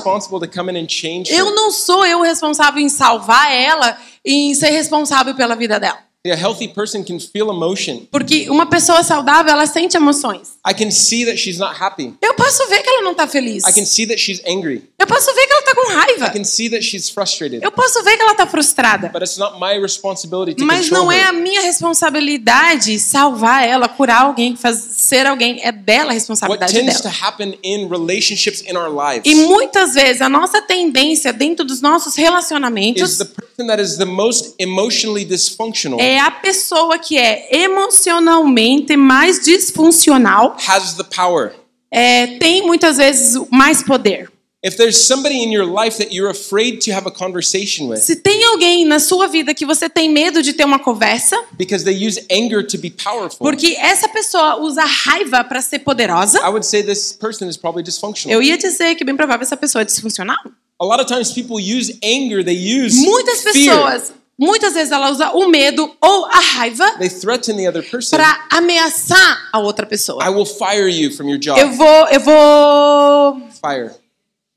[1.33, 6.03] Eu não sou eu responsável em salvar ela e em ser responsável pela vida dela.
[6.27, 8.07] A healthy person can feel emotion.
[8.11, 10.55] Porque uma pessoa saudável, ela sente emoções.
[10.67, 12.15] I can see that she's not happy.
[12.23, 13.63] Eu posso ver que ela não está feliz.
[13.69, 14.89] I can see that she's angry.
[14.99, 16.31] Eu posso ver que ela está com I raiva.
[16.31, 17.63] can see that she's frustrated.
[17.63, 19.11] Eu posso ver que ela está frustrada.
[19.13, 21.29] But it's not my responsibility to Mas não é her.
[21.29, 25.61] a minha responsabilidade salvar ela, curar alguém, fazer alguém.
[25.63, 27.15] É dela a What responsabilidade tends to dela.
[27.21, 32.17] happen in relationships in our lives E muitas vezes a nossa tendência dentro dos nossos
[32.17, 37.49] is relacionamentos the person that is the most emotionally dysfunctional é a pessoa que é
[37.57, 41.53] emocionalmente mais disfuncional, has the power.
[41.91, 44.31] é, tem muitas vezes mais poder.
[44.67, 48.17] If there's somebody in your life that you're afraid to have a conversation with Se
[48.17, 51.95] tem alguém na sua vida que você tem medo de ter uma conversa, because they
[51.95, 56.65] use anger to be powerful, porque essa pessoa usa raiva para ser poderosa, I would
[56.65, 58.33] say this person is probably dysfunctional.
[58.35, 60.39] eu ia dizer que bem provável essa pessoa é disfuncional.
[60.81, 64.03] A lot of times people use anger, they use Muitas fear.
[64.39, 68.17] Muitas vezes ela usa o medo ou a raiva They threaten the other person.
[68.17, 70.25] para ameaçar a outra pessoa.
[70.25, 71.61] I will fire you from your job.
[71.61, 73.91] Eu vou, eu vou Fire.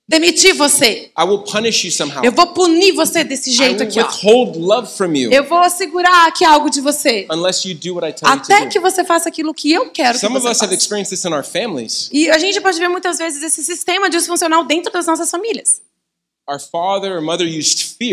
[0.07, 1.11] demitir você.
[1.17, 2.23] I will punish you somehow.
[2.23, 4.05] Eu vou punir você desse jeito aqui, ó.
[4.05, 7.27] withhold love from you Eu vou segurar aqui algo de você.
[7.29, 10.13] unless you do what I tell you Até que você faça aquilo que eu quero
[10.13, 10.73] que Some of você us have faça.
[10.81, 12.09] experienced this in our families.
[12.11, 15.81] E a gente pode ver muitas vezes esse sistema disfuncional dentro das nossas famílias.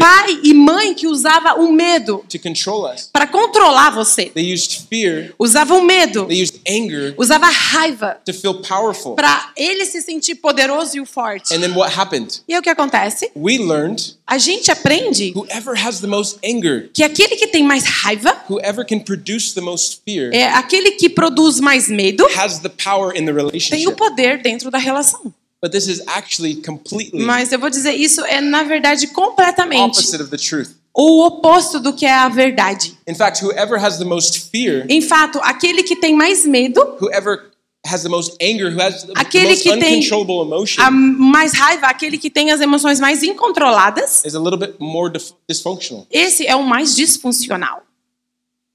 [0.01, 3.09] Pai e mãe que usava o medo to control us.
[3.13, 4.27] para controlar você.
[4.27, 9.15] They used fear, Usava o medo, they used anger usava raiva to feel powerful.
[9.15, 11.55] para ele se sentir poderoso e forte.
[11.55, 12.43] And then what happened?
[12.49, 13.31] E o que acontece?
[13.37, 17.85] We learned A gente aprende whoever has the most anger, que aquele que tem mais
[17.85, 22.71] raiva whoever can produce the most fear, é aquele que produz mais medo, has the
[22.71, 23.35] power in the
[23.71, 25.33] tem o poder dentro da relação.
[25.65, 30.21] But this is actually completely Mas eu vou dizer, isso é na verdade completamente opposite
[30.21, 30.73] of the truth.
[30.93, 32.95] o oposto do que é a verdade.
[33.09, 37.51] In fact, whoever has the most fear, Em fato, aquele que tem mais medo, whoever
[37.87, 41.55] has the most anger, who has the Aquele most que tem uncontrollable emotion, a mais
[41.55, 45.11] raiva, aquele que tem as emoções mais incontroladas, is a little bit more
[45.49, 46.07] dysfunctional.
[46.11, 47.81] esse é o mais disfuncional.
[47.81, 48.74] And it's important that we learn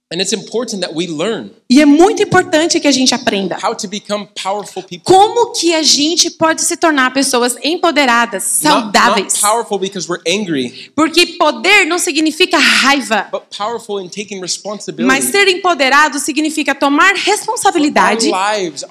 [1.70, 3.60] E é muito importante que a gente aprenda.
[3.62, 5.04] how to become powerful people.
[5.04, 9.38] Como que a gente pode se tornar pessoas empoderadas, saudáveis?
[9.38, 15.06] powerful because we're angry, Porque poder não significa raiva, but powerful in taking responsibility.
[15.06, 18.32] mas ser empoderado significa tomar responsabilidade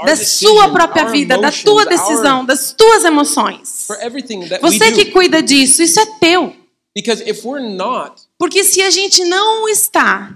[0.05, 3.89] da sua própria vida, da tua decisão, das tuas emoções.
[4.61, 6.55] Você que cuida disso, isso é teu.
[6.95, 10.31] Because if we're not, Porque se a gente não está,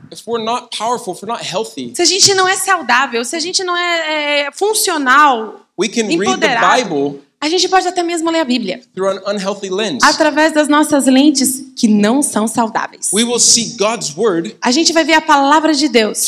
[0.76, 5.64] powerful, healthy, se a gente não é saudável, se a gente não é, é funcional,
[5.78, 8.82] empoderado, a gente pode até mesmo ler a Bíblia
[10.02, 13.10] através das nossas lentes que não são saudáveis.
[13.12, 16.26] We will see God's word A gente vai ver a palavra de Deus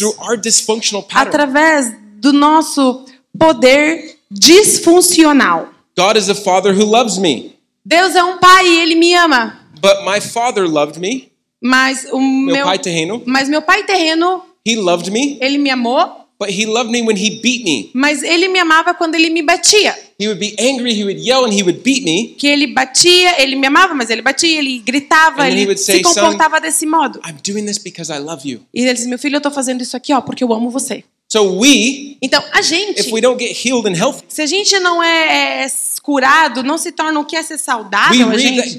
[1.12, 3.04] através do nosso
[3.36, 5.70] poder disfuncional.
[5.96, 9.60] God is a father who loves me, Deus é um pai e ele me ama,
[9.80, 11.33] but my father loved me.
[11.64, 15.70] Mas o Meu meu pai terreno, mas meu pai terreno, he loved me, ele me
[15.70, 17.90] amou, but he loved me when he beat me.
[17.94, 19.96] mas ele me amava quando ele me batia.
[20.20, 22.36] He would be angry, he would yell, and he would beat me.
[22.38, 25.86] Que ele batia, ele me amava, mas ele batia, ele gritava, And ele would se
[25.86, 27.18] say, comportava desse modo.
[27.26, 28.60] I'm doing this because I love you.
[28.72, 31.02] E ele disse: "Meu filho, eu tô fazendo isso aqui, ó, porque eu amo você".
[31.34, 34.78] So we, Então, a gente, if we don't get healed and healthy, se a gente
[34.78, 35.66] não é, é
[36.00, 38.76] curado, não se torna o que é ser we saudável, a gente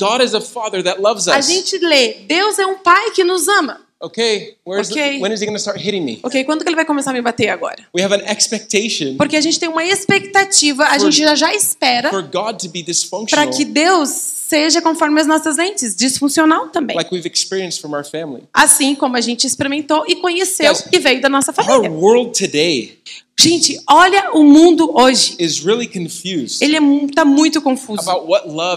[1.34, 3.85] a gente lê, Deus é um pai que nos ama.
[4.06, 5.18] Okay, where's Okay.
[5.18, 6.20] The, when is he going to start hitting me?
[6.24, 7.78] Ok, quando que ele vai começar a me bater agora?
[7.96, 11.54] We have an expectation Porque a gente tem uma expectativa, a For- gente já, já
[11.54, 16.68] espera for God to be para dysfunctional, que Deus seja conforme as nossas lentes, disfuncional
[16.70, 16.96] também.
[16.96, 18.44] like we've experienced from our family.
[18.54, 20.86] Assim como a gente experimentou e conheceu Yes.
[20.92, 21.90] e veio da nossa Our família.
[21.92, 23.00] world today
[23.40, 25.36] Gente, olha o mundo hoje.
[25.66, 25.90] really
[26.62, 28.02] Ele está muito confuso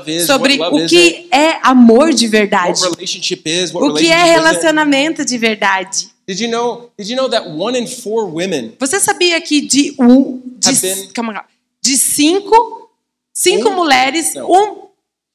[0.06, 6.08] is, sobre o que é amor de verdade, is, o que é relacionamento de verdade.
[6.26, 6.90] Did you know?
[6.98, 11.08] Did you know that one in four women Você sabia que de um, de, been-
[11.14, 11.44] calma,
[11.80, 12.90] de cinco,
[13.32, 13.74] cinco Um?
[13.76, 14.50] mulheres, Não.
[14.50, 14.88] um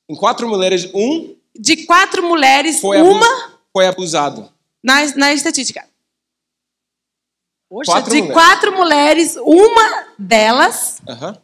[0.10, 4.48] em quatro mulheres um de quatro mulheres, foi uma foi abusado?
[4.84, 5.84] na, na estatística.
[7.74, 8.34] Poxa, Quatro de mulheres.
[8.34, 11.36] quatro mulheres, uma delas Uh-huh.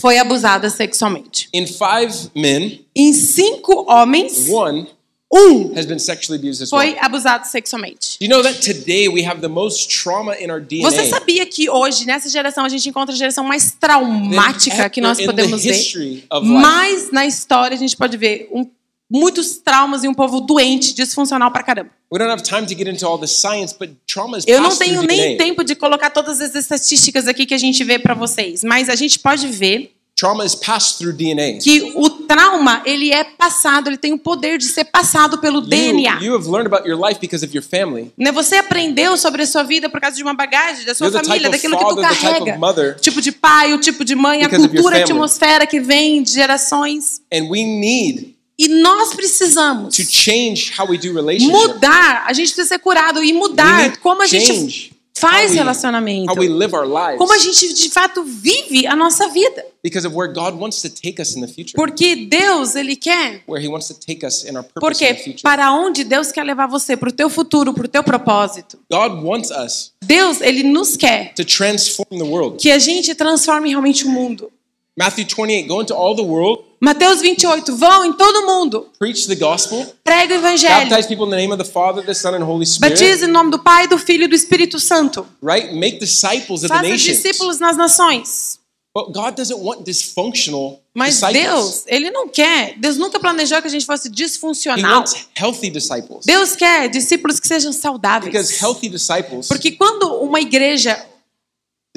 [0.00, 1.48] foi abusada sexualmente.
[1.52, 4.86] In five men, Em cinco homens, one
[5.32, 6.80] um has been sexually abused as well.
[6.80, 8.16] foi abusado sexualmente.
[8.20, 11.68] You know that today we have the most trauma in our DNA Você sabia que
[11.68, 16.24] hoje, nessa geração, a gente encontra a geração mais traumática que nós podemos ver?
[16.40, 18.70] Mas na história a gente pode ver um-
[19.14, 21.90] muitos traumas e um povo doente, disfuncional pra caramba.
[22.12, 24.76] We don't have time to get into all the science, but trauma is Eu não
[24.76, 28.64] tenho nem tempo de colocar todas as estatísticas aqui que a gente vê pra vocês,
[28.64, 31.58] mas a gente pode ver Trauma is passed through DNA.
[31.60, 36.18] que o trauma, ele é passado, ele tem o poder de ser passado pelo DNA.
[36.20, 38.12] You, you have learned about your life because of your family.
[38.16, 38.30] Né?
[38.30, 41.50] Você aprendeu sobre a sua vida por causa de uma bagagem, da sua You're família,
[41.50, 42.58] daquilo que tu type carrega.
[42.58, 42.96] mother.
[43.00, 47.20] Tipo de pai, o tipo de mãe, a cultura, a atmosfera que vem de gerações.
[47.32, 51.52] And we need E nós precisamos to change how we do relationships.
[51.74, 56.30] mudar, a gente precisa ser curado e mudar como a gente faz how we- relacionamento.
[56.32, 57.18] How we live our lives.
[57.18, 59.64] Como a gente de fato vive a nossa vida.
[59.82, 61.74] Because of where God wants to take us in the future.
[61.74, 63.42] Porque Deus, ele quer.
[63.48, 65.42] Where He wants to take us in our purpose in the Porque future.
[65.42, 68.78] para onde Deus quer levar você, para o teu futuro, para o teu propósito.
[68.90, 72.56] God wants us Deus, ele nos quer to transform the world.
[72.58, 74.50] que a gente transforme realmente o mundo.
[74.96, 79.34] Matthew 28, go into all the world, Mateus 28, vão em todo mundo, preach the
[79.34, 82.44] gospel, prega o evangelho, baptize people in the name of the Father, the Son, and
[82.44, 82.92] Holy Spirit.
[83.00, 85.26] batize em nome do Pai, do Filho e do Espírito Santo.
[85.42, 85.72] Right?
[85.74, 87.22] Make disciples of the Faça nations.
[87.22, 88.58] discípulos nas nações.
[88.96, 91.42] But God doesn't want dysfunctional Mas disciples.
[91.42, 92.74] Deus, ele não quer.
[92.78, 94.98] Deus nunca planejou que a gente fosse He disfuncional.
[94.98, 96.24] wants healthy disciples.
[96.24, 98.32] Deus quer discípulos que sejam saudáveis.
[98.32, 101.04] Because healthy disciples, Porque quando uma igreja,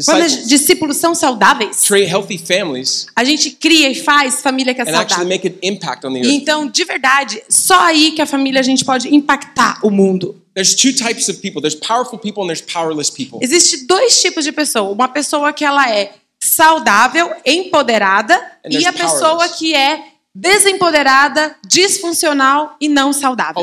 [0.05, 5.27] quando discípulos são saudáveis, families a gente cria e faz família que é saudável.
[5.27, 8.63] make an impact on the E então, de verdade, só aí que a família a
[8.63, 10.39] gente pode impactar o mundo.
[10.53, 11.61] There's two types of people.
[11.61, 13.39] There's powerful people and there's powerless people.
[13.41, 14.91] Existem dois tipos de pessoa.
[14.91, 19.57] Uma pessoa que ela é saudável, empoderada, e a pessoa powerless.
[19.57, 20.03] que é
[20.39, 23.55] desempoderada, disfuncional e não saudável.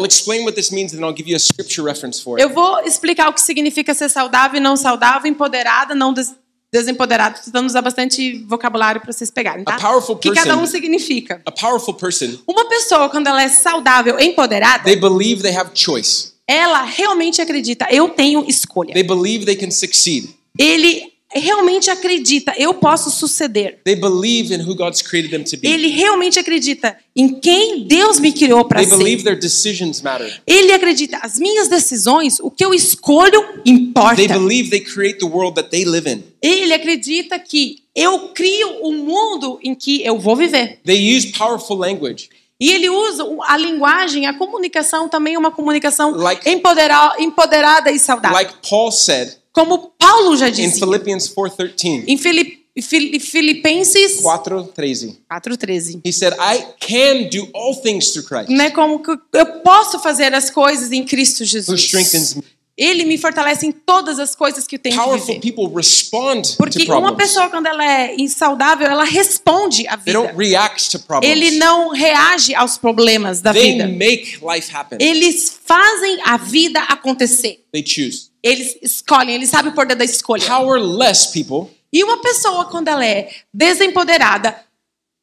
[2.38, 6.34] Eu vou explicar o que significa ser saudável e não saudável, empoderada, não des
[6.72, 7.38] desempoderada.
[7.38, 9.76] Tentando usar bastante vocabulário para vocês pegarem, tá?
[10.08, 11.40] O que cada um significa.
[11.46, 16.32] A powerful person, Uma pessoa, quando ela é saudável, empoderada, they believe they have choice.
[16.48, 18.92] ela realmente acredita, eu tenho escolha.
[18.92, 20.34] They believe they can succeed.
[20.58, 23.80] Ele realmente acredita, eu posso suceder.
[23.84, 25.68] They believe in who God's created them to be.
[25.68, 29.22] Ele realmente acredita em quem Deus me criou para ser.
[29.22, 30.40] their decisions matter.
[30.46, 34.16] Ele acredita, as minhas decisões, o que eu escolho importa.
[34.16, 36.22] They believe they create the world that they live in.
[36.42, 40.80] Ele acredita que eu crio o mundo em que eu vou viver.
[40.84, 42.28] They use powerful language.
[42.60, 47.98] E ele usa a linguagem, a comunicação também é uma comunicação Like- empodera- empoderada e
[47.98, 48.36] saudável.
[48.36, 52.04] Like Paul said Como Paulo já in disse Philippians 4:13.
[52.08, 55.16] em Fili- Fili- Filipenses 4:13.
[55.30, 56.00] 4:13.
[56.04, 60.34] He said, "I can do all things through Christ Né, como que eu posso fazer
[60.34, 61.80] as coisas em Cristo who Jesus.
[61.84, 62.42] strengthens me."
[62.76, 65.40] Ele me fortalece em todas as coisas que eu tenho que Powerful viver.
[65.52, 70.18] people respond Porque uma pessoa quando ela é insaudável, ela responde à They vida.
[70.26, 71.30] don't react to problems.
[71.40, 73.86] Ele não reage aos problemas da They vida.
[73.86, 74.98] make life happen.
[75.00, 77.60] Eles fazem a vida acontecer.
[77.72, 78.33] They choose.
[78.44, 80.46] Eles escolhem, eles sabem o poder da escolha.
[80.46, 84.54] Powerless people E uma pessoa, quando ela é desempoderada,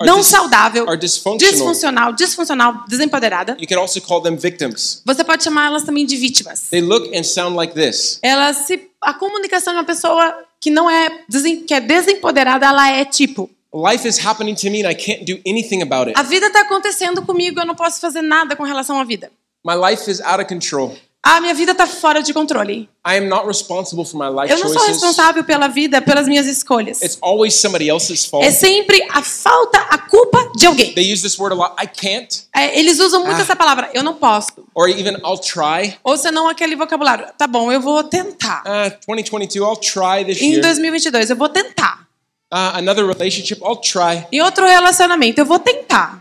[0.03, 0.87] não saudável,
[1.37, 5.03] disfuncional, disfuncional, desempoderada, You can also call them victims.
[5.05, 6.61] você pode chamar elas também de vítimas.
[6.71, 8.17] They look and sound like this.
[8.23, 11.09] Ela se, a comunicação de uma pessoa que não é,
[11.67, 15.39] que é desempoderada, ela é tipo: Life is happening to me and I can't do
[15.47, 16.19] anything about it.
[16.19, 19.31] a vida está acontecendo comigo, eu não posso fazer nada com relação à vida.
[19.63, 20.97] My life is out of control.
[21.23, 22.89] A minha vida está fora de controle.
[23.07, 26.47] I am not responsible for my life Eu não sou responsável pela vida, pelas minhas
[26.47, 26.99] escolhas.
[26.99, 28.43] It's always somebody else's fault.
[28.45, 30.93] É sempre a falta, a culpa de alguém.
[30.95, 31.75] They use this word a lot.
[31.79, 33.41] I can't, É, eles usam muito Ah.
[33.41, 34.49] essa palavra, eu não posso.
[34.73, 35.95] or even I'll try.
[36.03, 38.63] Ou senão aquele vocabulário, tá bom, eu vou tentar.
[38.65, 40.61] Uh, 2022, try this Em year.
[40.63, 42.07] 2022, eu vou tentar.
[42.51, 44.25] Uh, another relationship, I'll try.
[44.31, 46.20] Em outro relacionamento, eu vou tentar.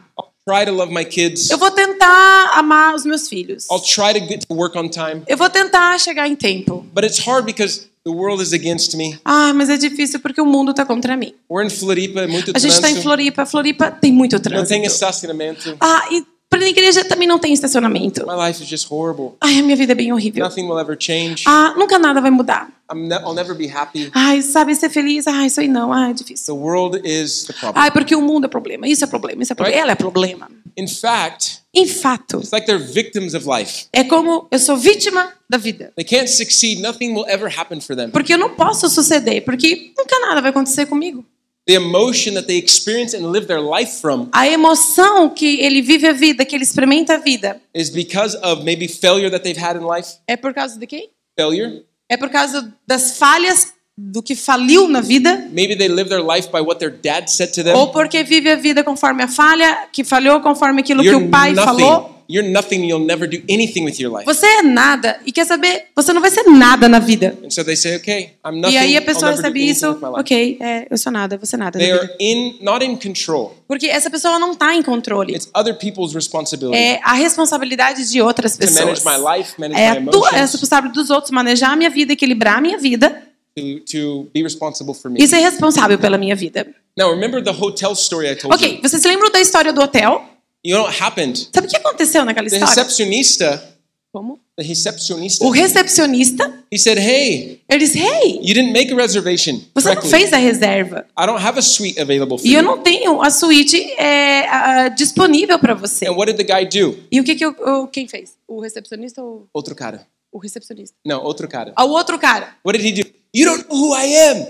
[0.51, 1.51] I'll try to love my kids.
[1.51, 3.67] Eu vou tentar amar os meus filhos.
[3.71, 5.23] I'll try to get to work on time.
[5.27, 6.85] Eu vou tentar chegar em tempo.
[6.93, 9.19] But it's hard because the world is against me.
[9.25, 11.35] Ah, mas é difícil porque o mundo tá contra mim.
[11.51, 13.03] We're in Floripa, muito A gente tá em trânsito.
[13.03, 14.87] Floripa, Floripa tem muito Não tem trânsito.
[14.87, 15.77] estacionamento.
[15.81, 18.27] Ah, e pra igreja também não tem estacionamento.
[18.27, 19.37] My life is just horrible.
[19.41, 20.45] Ai, a minha vida é bem horrível.
[20.45, 21.45] Nothing will ever change.
[21.47, 22.69] Ah, nunca nada vai mudar.
[22.93, 24.11] I'm ne- I'll never be happy.
[24.13, 25.27] Ai, sabe ser feliz?
[25.29, 25.93] Ai, isso aí não.
[25.93, 26.47] Ai, é difícil.
[26.55, 27.83] The world is the problem.
[27.83, 28.87] Ai, porque o mundo é problema.
[28.89, 29.77] Isso é problema, isso é problema.
[29.77, 29.83] Right.
[29.85, 30.51] Ela é problema.
[30.77, 33.87] In fact, Em fato, it's like they're victims of life.
[33.93, 35.93] é como eu sou vítima da vida.
[35.95, 36.81] They can't succeed.
[36.81, 38.11] Nothing will ever happen for them.
[38.11, 41.25] Porque eu não posso suceder, porque nunca nada vai acontecer comigo.
[41.67, 46.07] The emotion that they experience and live their life from A emoção que ele vive
[46.07, 49.77] a vida, que ele experimenta a vida, is because of maybe failure that they've had
[49.77, 50.17] in life.
[50.27, 51.11] é por causa de quem?
[51.39, 51.85] Failure.
[52.09, 56.49] É por causa das falhas do que faliu na vida, Maybe they live their life
[56.51, 57.75] by what their dad said to them.
[57.77, 61.31] ou porque vive a vida conforme a falha, que falhou conforme aquilo que You're o
[61.31, 61.79] pai falou.
[62.03, 62.21] nothing.
[62.33, 62.85] You're nothing.
[62.89, 64.25] You'll never do anything with your life.
[64.25, 67.37] Você é nada e quer saber, você não vai ser nada na vida.
[67.45, 68.75] And so they say, okay, I'm nothing.
[68.75, 71.77] E aí a pessoa recebe isso, ok, é, eu sou nada, você nada.
[71.77, 73.57] They are in not in control.
[73.67, 75.35] Porque essa pessoa não está em controle.
[75.35, 79.05] It's other people's responsibility É a responsabilidade de outras to manage pessoas.
[79.05, 81.91] my life, manage É my a tua, é a responsabilidade dos outros manejar a minha
[81.91, 83.23] vida, equilibrar a minha vida
[83.57, 85.21] to, to be responsible for me.
[85.23, 86.67] e ser responsável pela minha vida.
[86.97, 88.83] Now remember the hotel story I told Ok, you.
[88.83, 90.25] vocês se lembram da história do hotel?
[90.65, 91.49] You know what happened?
[91.55, 92.75] Sabe o que aconteceu naquela The história?
[92.75, 93.77] receptionista,
[94.13, 94.39] Como?
[94.57, 99.61] the receptionista, O recepcionista, he said, "Hey, ele disse, hey, you didn't make a reservation
[99.75, 100.11] você não correctly.
[100.11, 101.07] fez a reserva.
[101.19, 104.47] I don't have a suite available for E eu you." não tenho a suíte é,
[104.49, 106.07] ah, disponível para você.
[106.09, 106.99] And what did the guy do?
[107.11, 108.33] E o que, que eu, eu- quem fez?
[108.47, 110.07] O recepcionista ou Outro cara.
[110.33, 110.95] o recepcionista?
[111.07, 111.73] Não, outro cara.
[111.77, 112.55] Ah, O outro cara.
[112.67, 113.11] What did he do?
[113.35, 114.47] You don't know who I am.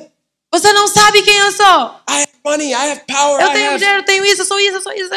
[0.53, 1.95] Você não sabe quem eu sou.
[2.09, 2.71] I have money.
[2.71, 3.41] I have power.
[3.41, 3.79] Eu I tenho have...
[3.79, 5.11] dinheiro, eu tenho isso, eu sou isso, eu sou isso.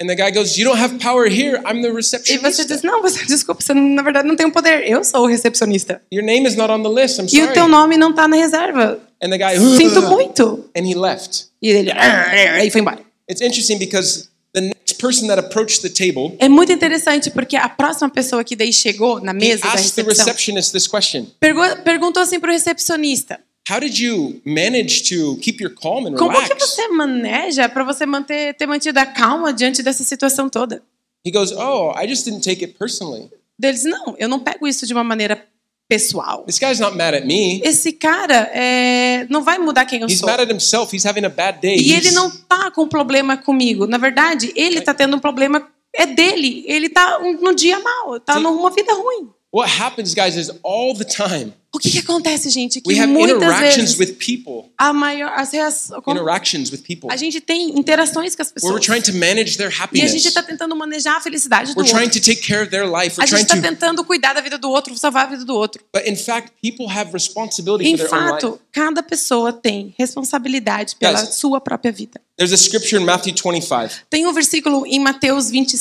[0.00, 1.56] And the guy goes, "You don't have power here.
[1.64, 1.88] I'm the
[2.28, 4.88] E você diz, não, você, desculpa, você na verdade não tem o poder.
[4.88, 6.02] Eu sou o recepcionista.
[6.12, 7.18] Your name is not on the list.
[7.18, 9.00] I'm E o teu sorry." nome não tá na reserva.
[9.22, 10.68] And the guy, Sinto muito.
[10.76, 11.46] and he left.
[11.62, 11.90] E ele
[12.64, 13.00] e foi embora.
[13.30, 17.68] It's interesting because the next person that approached the table, É muito interessante porque a
[17.68, 21.82] próxima pessoa que daí chegou na mesa da asked the recepção receptionist this question: pergu-
[21.82, 26.54] perguntou assim pro recepcionista: How did you manage to keep your calm and Como que
[26.54, 30.82] você maneja para você manter ter mantido a calma diante dessa situação toda?
[31.26, 33.30] He goes, Oh, I just didn't take it personally.
[33.58, 35.42] Deles não, eu não pego isso de uma maneira
[35.88, 36.44] pessoal.
[36.44, 37.60] This guy's not mad at me.
[37.64, 40.28] Esse cara é, não vai mudar quem eu He's sou.
[40.28, 40.94] mad at himself.
[40.94, 41.76] He's having a bad day.
[41.76, 43.86] E ele não tá com problema comigo.
[43.86, 46.64] Na verdade, ele tá tendo um problema é dele.
[46.66, 48.40] Ele tá um- num dia mal, tá Sim.
[48.42, 49.28] numa vida ruim.
[49.54, 52.80] What happens, guys, is all the time O que, que acontece, gente?
[52.80, 57.08] Que we have muitas interactions vezes with people, a maior as reações, interactions with people,
[57.10, 58.84] a gente tem interações com as we're pessoas.
[58.84, 60.24] trying to manage their E a gente happiness.
[60.26, 62.20] está tentando manejar a felicidade do We're trying outro.
[62.20, 63.20] to take care of their life.
[63.20, 65.44] A We're gente trying está to, tentando cuidar da vida do outro, salvar a vida
[65.44, 65.82] do outro.
[65.92, 68.40] but in fact, people have responsibility Em for their own life.
[68.40, 72.20] fato, cada pessoa tem responsabilidade pela sua própria vida.
[72.36, 75.76] There's a scripture in Matthew 25, Tem um versículo em Mateus 20,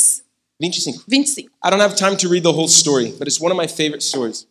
[0.62, 1.04] 25.
[1.08, 1.49] 25.
[1.64, 4.04] I don't have time to read the whole story, but it's one of my favorite
[4.04, 4.45] stories.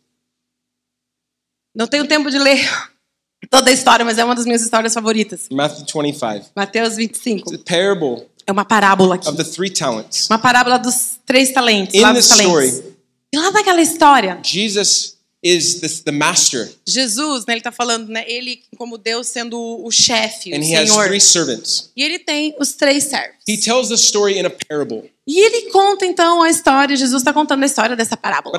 [1.75, 2.59] Não tenho tempo de ler
[3.49, 5.47] toda a história, mas é uma das minhas histórias favoritas.
[5.51, 6.51] Matthew 25.
[6.55, 7.53] Mateus 25.
[7.53, 9.27] It's a parable É uma parábola aqui.
[9.27, 10.27] of the three talents.
[10.29, 11.95] Uma parábola dos três talentos.
[11.95, 12.51] In lá this talentos.
[12.73, 12.93] story-
[13.33, 18.23] E lá naquela história, Jesus is the, the master, Jesus, né, ele está falando, né,
[18.29, 21.07] ele como Deus sendo o chefe, o and he has Senhor.
[21.07, 21.89] three servants.
[21.95, 23.37] E ele tem os três servos.
[23.47, 25.09] He tells the story in a parable.
[25.25, 28.57] E ele conta então a história, Jesus está contando a história dessa parábola.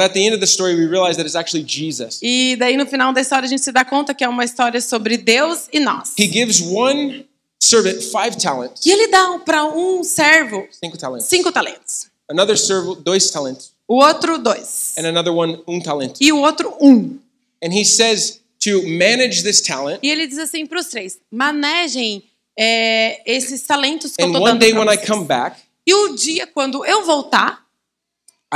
[2.22, 4.80] E daí no final da história a gente se dá conta que é uma história
[4.80, 6.14] sobre Deus e nós.
[6.18, 7.26] He gives one
[7.60, 11.26] servant five talents, E ele dá para um servo cinco talentos.
[11.26, 16.14] cinco talentos, Another servant, dois talentos, o outro dois and another one, um talento.
[16.20, 17.18] e o outro um.
[17.62, 20.00] And he says to manage this talent.
[20.02, 22.22] E ele diz assim para os três: manejem
[22.58, 25.56] é, esses talentos que eu And estou one dando day pra when I come back,
[25.86, 27.64] E o dia quando eu voltar,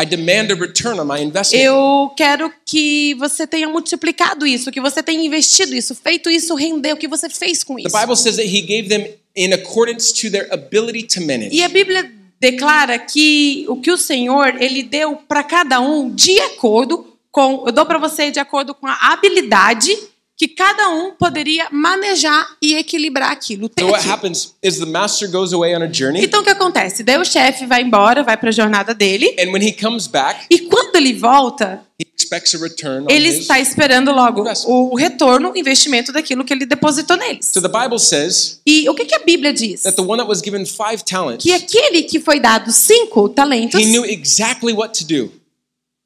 [0.00, 1.60] I demand a return on my investment.
[1.60, 6.92] eu quero que você tenha multiplicado isso, que você tenha investido isso, feito isso render,
[6.92, 7.98] o que você fez com The isso.
[7.98, 11.56] Bible says that he gave them in accordance to their ability to manage.
[11.56, 16.38] E a Bíblia declara que o que o Senhor ele deu para cada um de
[16.40, 19.90] acordo com, eu dou para você de acordo com a habilidade
[20.38, 23.68] que cada um poderia manejar e equilibrar aquilo.
[23.68, 26.50] ter So what happens is the master goes away on a journey, Então o que
[26.50, 27.02] acontece?
[27.02, 30.46] Daí o chefe vai embora, vai para a jornada dele, and when he comes back,
[30.48, 33.40] e quando ele volta, he expects a return on ele his.
[33.40, 37.46] está esperando logo o retorno, o investimento daquilo que ele depositou neles.
[37.46, 39.82] So the Bible says E o que, que a Bíblia diz?
[39.82, 43.80] that the one that was given five talents, Que aquele que foi dado cinco talentos,
[43.80, 45.32] he knew exactly what to do.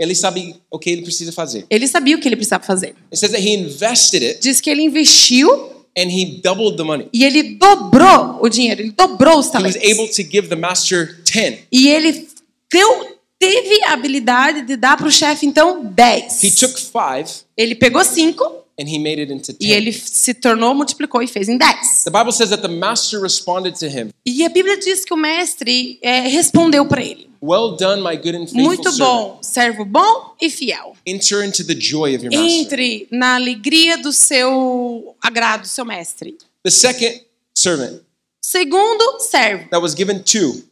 [0.03, 1.64] Ele sabe o que ele precisa fazer.
[1.70, 2.88] ele sabia o que ele precisava fazer.
[3.11, 5.48] It says that he invested it Diz que ele investiu
[5.96, 7.09] and he doubled the money.
[7.12, 9.82] e ele dobrou o dinheiro, ele dobrou os He was talentos.
[9.82, 11.59] able to give the master 10.
[11.70, 12.26] E ele
[12.72, 16.42] deu, teve a habilidade de dar para o chefe, então, 10.
[16.44, 19.57] He took five Ele pegou cinco and he made it into 10.
[19.61, 22.05] e ele se tornou, multiplicou e fez em 10.
[22.05, 25.16] The Bible says that the master responded to him, E a Bíblia diz que o
[25.16, 27.31] mestre é, respondeu para ele.
[27.45, 30.97] Well done, my good and faithful Muito bom, servo bom e fiel.
[31.05, 32.49] Enter into the joy of your master.
[32.49, 36.37] Entre na alegria do seu agrado, do seu mestre.
[36.62, 37.20] The second
[37.57, 38.01] servant
[38.41, 40.62] Segundo servo, that was given two,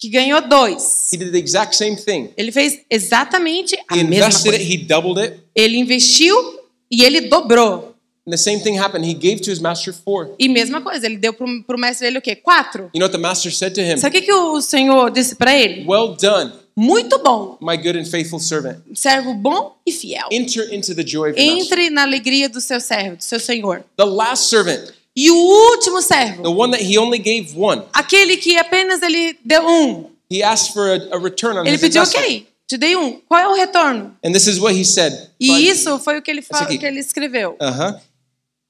[0.00, 1.10] que ganhou dois.
[1.12, 2.30] he did the exact same thing.
[2.36, 4.56] Ele fez exatamente a He mesma coisa.
[4.58, 6.57] he doubled it, Ele investiu
[6.90, 7.94] e ele dobrou.
[8.26, 9.06] and the same thing happened.
[9.06, 10.34] He gave to his master four.
[10.38, 12.36] E mesma coisa, ele deu pro, pro mestre dele o quê?
[12.36, 12.90] Quatro.
[12.94, 13.96] You know what the master said to him?
[13.96, 15.86] Sabe o que, o Senhor disse para ele?
[15.88, 18.78] Well done, Muito bom, my good and faithful servant.
[18.94, 20.28] servo bom e fiel.
[20.30, 21.78] Enter into the joy of your master.
[21.78, 23.82] Entre na alegria do seu servo, do seu Senhor.
[23.96, 28.36] The last servant, E o último the servo, one that he only gave one, aquele
[28.36, 30.04] que apenas ele deu um.
[30.30, 32.24] he asked for a, a return on Ele his pediu, investment.
[32.26, 33.18] ok, te dei um.
[33.26, 34.14] Qual é o retorno?
[34.22, 35.30] And this is what he said.
[35.40, 36.76] E isso foi o que ele, Esse fa- aqui.
[36.76, 37.56] que ele escreveu.
[37.60, 37.64] Uh
[37.94, 37.98] huh.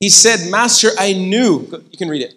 [0.00, 1.68] He said, Master, I knew.
[1.90, 2.36] You can read it.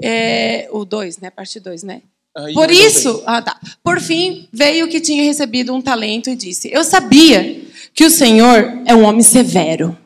[0.00, 1.30] É, o 2, né?
[1.30, 2.02] Parte 2, né?
[2.38, 3.58] Uh, Por isso, ah, tá.
[3.82, 7.60] Por fim, veio que tinha recebido um talento e disse: Eu sabia
[7.92, 9.98] que o Senhor é um homem severo,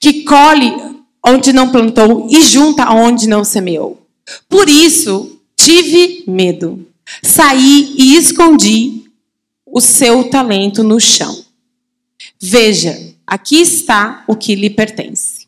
[0.00, 0.72] que colhe
[1.26, 4.00] onde não plantou e junta onde não semeou.
[4.48, 6.86] Por isso, tive medo.
[7.20, 9.05] Saí e escondi
[9.66, 11.44] o seu talento no chão.
[12.40, 15.46] Veja, aqui está o que lhe pertence.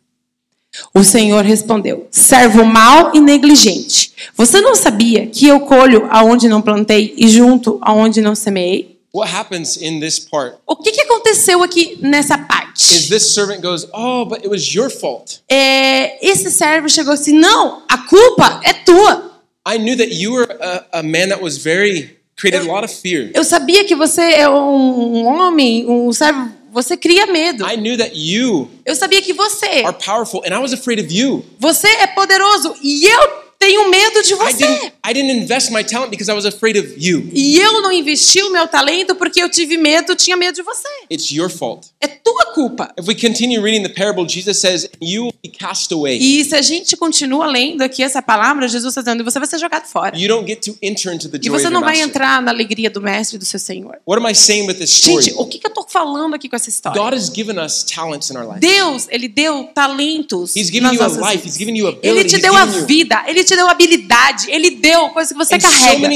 [0.95, 4.13] O Senhor respondeu: Servo mau e negligente.
[4.37, 8.99] Você não sabia que eu colho aonde não plantei e junto aonde não semeei?
[9.13, 13.09] What happens in this part O que, que aconteceu aqui nessa is parte?
[13.09, 15.41] this servant goes, Oh, but it was your fault.
[15.51, 19.41] É, esse servo chegou assim: Não, a culpa é tua.
[19.67, 22.93] I knew that you were a, a man that was very, created a lot of
[22.95, 23.31] fear.
[23.35, 27.67] Eu sabia que você é um homem, um servo, você cria medo.
[27.67, 31.13] I knew that you Eu sabia que você, are powerful, and I was afraid of
[31.13, 31.45] you.
[31.59, 34.67] você é poderoso e eu tenho medo de I você.
[34.67, 37.29] didn't, I didn't invest my talent because I was afraid of you.
[37.33, 40.89] E eu não investi o meu talento porque eu tive medo, tinha medo de você.
[41.11, 41.89] It's your fault.
[42.01, 42.95] É tua culpa.
[42.99, 46.19] If we continue reading the parable, Jesus says, You will be cast away.
[46.19, 49.59] E se a gente continua lendo aqui essa palavra, Jesus está dizendo, você vai ser
[49.59, 50.17] jogado fora.
[50.17, 53.99] E você não vai entrar na alegria do mestre e do seu Senhor.
[54.07, 55.25] What am I saying with this story?
[55.25, 57.01] Gente, o que, que eu tô falando aqui com essa história?
[57.01, 58.61] God has given us talents in our life.
[58.61, 65.09] Deus, ele deu talentos Ele te deu a vida, ele te deu habilidade, ele deu
[65.11, 66.09] coisa que você And carrega.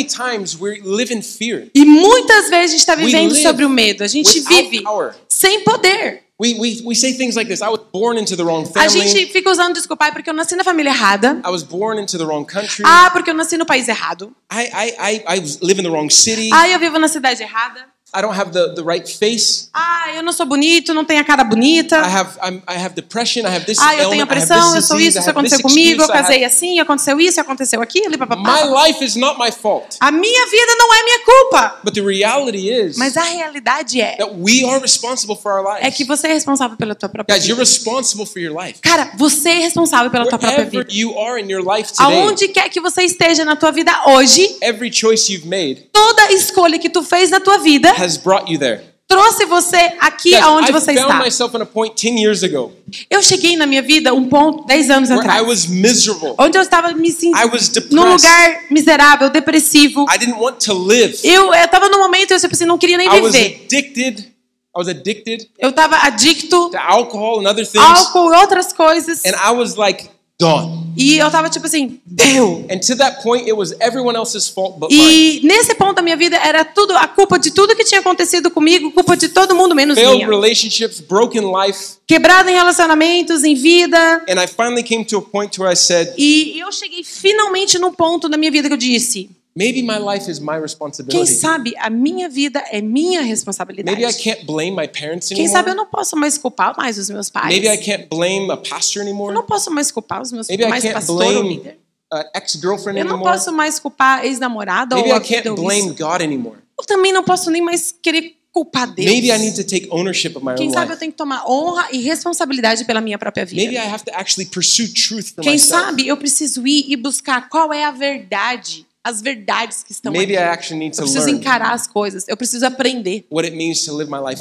[1.74, 4.04] E muitas vezes a gente está vivendo sobre o medo.
[4.04, 5.14] A gente vive power.
[5.28, 6.22] sem poder.
[6.40, 9.26] We, we, we say things like this I was born into the wrong A gente
[9.26, 11.40] fica usando desculpa, "Ai, porque eu nasci na família errada.
[11.44, 12.82] I was born into the wrong country.
[12.84, 14.34] Ah, porque eu nasci no país errado.
[14.50, 16.50] I, I, I, I live in the wrong city.
[16.52, 17.86] Ah, eu vivo na cidade errada.
[18.14, 19.70] I don't have the, the right face.
[19.72, 21.96] Ah, eu não sou bonito, não tenho a cara bonita.
[21.96, 23.40] I have, I'm, I have depression.
[23.46, 26.44] I have this Ah, eu tenho pressão, eu sou isso, isso aconteceu comigo, eu casei
[26.44, 28.42] assim, aconteceu isso, aconteceu aquilo, e papapá.
[28.42, 29.96] My life is not my fault.
[29.98, 31.80] A minha vida não é minha culpa.
[31.82, 35.84] But the reality is Mas a realidade é, that we are responsible for our é
[35.84, 35.96] lives.
[35.96, 37.70] que você é responsável pela tua própria Guys, you're vida.
[37.70, 38.78] responsible for your life.
[38.82, 40.92] Cara, você é responsável pela tua própria Wherever vida.
[40.94, 44.56] you are in your life today, Aonde quer que você esteja na tua vida hoje,
[44.60, 48.58] every choice you've made toda escolha que tu fez na tua vida has brought you
[48.58, 48.80] there.
[49.08, 51.18] trouxe você aqui Guys, aonde I você found está.
[51.22, 52.72] myself in a point 10 years ago
[53.10, 56.34] Eu cheguei na minha vida um ponto 10 anos where I atrás, was miserable.
[56.38, 57.94] onde eu estava me sentindo I was depressed.
[57.94, 60.06] num lugar miserável, depressivo.
[60.10, 61.18] I didn't want to live.
[61.24, 63.60] Eu estava num momento eu tipo assim, não queria nem I was viver.
[63.66, 64.32] addicted.
[64.74, 67.84] I was addicted Eu estava adicto, to alcohol and other things.
[67.84, 69.20] álcool e outras coisas.
[69.26, 70.08] And I was like,
[70.40, 70.92] done.
[70.96, 72.66] E eu tava tipo assim, deu.
[72.70, 75.40] And to that point, it was everyone else's fault but mine.
[75.42, 78.50] E nesse ponto da minha vida era tudo a culpa de tudo que tinha acontecido
[78.50, 80.28] comigo, culpa de todo mundo menos Failed minha.
[80.28, 81.94] relationships, broken life.
[82.06, 84.24] Quebrado em relacionamentos, em vida.
[84.28, 87.92] And I finally came to a point where I said, E eu cheguei finalmente no
[87.92, 91.26] ponto da minha vida que eu disse: maybe my life is my quem responsibility.
[91.34, 94.18] sabe a minha vida é minha Maybe I responsabilidade.
[94.22, 95.76] can't blame my parents Quem sabe eu anymore.
[95.76, 97.48] não posso mais culpar mais os meus pais.
[97.48, 99.34] Maybe I can't blame a pastor Eu anymore.
[99.34, 101.78] não posso mais culpar os meus Maybe I mais can't pastor ou blame líder.
[102.12, 103.32] an ex-girlfriend Eu não anymore.
[103.32, 105.90] posso mais culpar ex-namorada ou I can't ou blame.
[105.90, 106.58] God anymore.
[106.78, 109.08] Eu também não posso nem mais querer culpar Deus.
[109.10, 111.00] Maybe I need to take ownership of my Quem own sabe eu life.
[111.00, 113.62] tenho que tomar honra e responsabilidade pela minha própria vida.
[113.62, 115.84] Maybe I have to actually pursue truth for Quem myself.
[115.84, 120.36] sabe eu preciso ir e buscar qual é a verdade, as verdades que estão Maybe
[120.36, 120.74] aqui.
[120.74, 123.26] Eu preciso encarar as coisas, eu preciso aprender.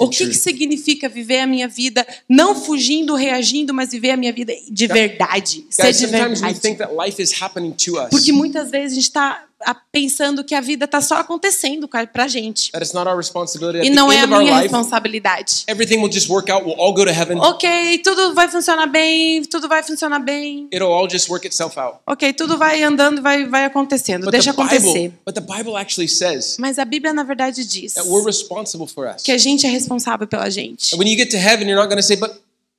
[0.04, 4.32] O que, que significa viver a minha vida não fugindo, reagindo, mas viver a minha
[4.32, 8.10] vida de verdade, ser Guys, de we think verdade.
[8.10, 9.44] Porque muitas vezes a gente está
[9.92, 12.72] pensando que a vida está só acontecendo cara, pra gente.
[12.72, 13.80] That it's not our responsibility.
[13.80, 15.64] At E não é a minha responsabilidade.
[15.68, 16.66] everything will just work out.
[16.66, 17.38] We'll all go to heaven.
[17.40, 20.68] Ok, tudo vai funcionar bem, tudo vai funcionar bem.
[20.72, 21.98] It'll all just work itself out.
[22.08, 24.26] Ok, tudo vai andando, vai, vai acontecendo.
[24.26, 25.14] But Deixa the Bible, acontecer.
[25.26, 29.08] but the Bible actually says Mas a Bíblia, na verdade, diz that we're responsible for
[29.08, 29.24] us.
[29.24, 30.94] que a gente é responsável pela gente.
[30.94, 32.32] And when you get to heaven, you're not going to say, "But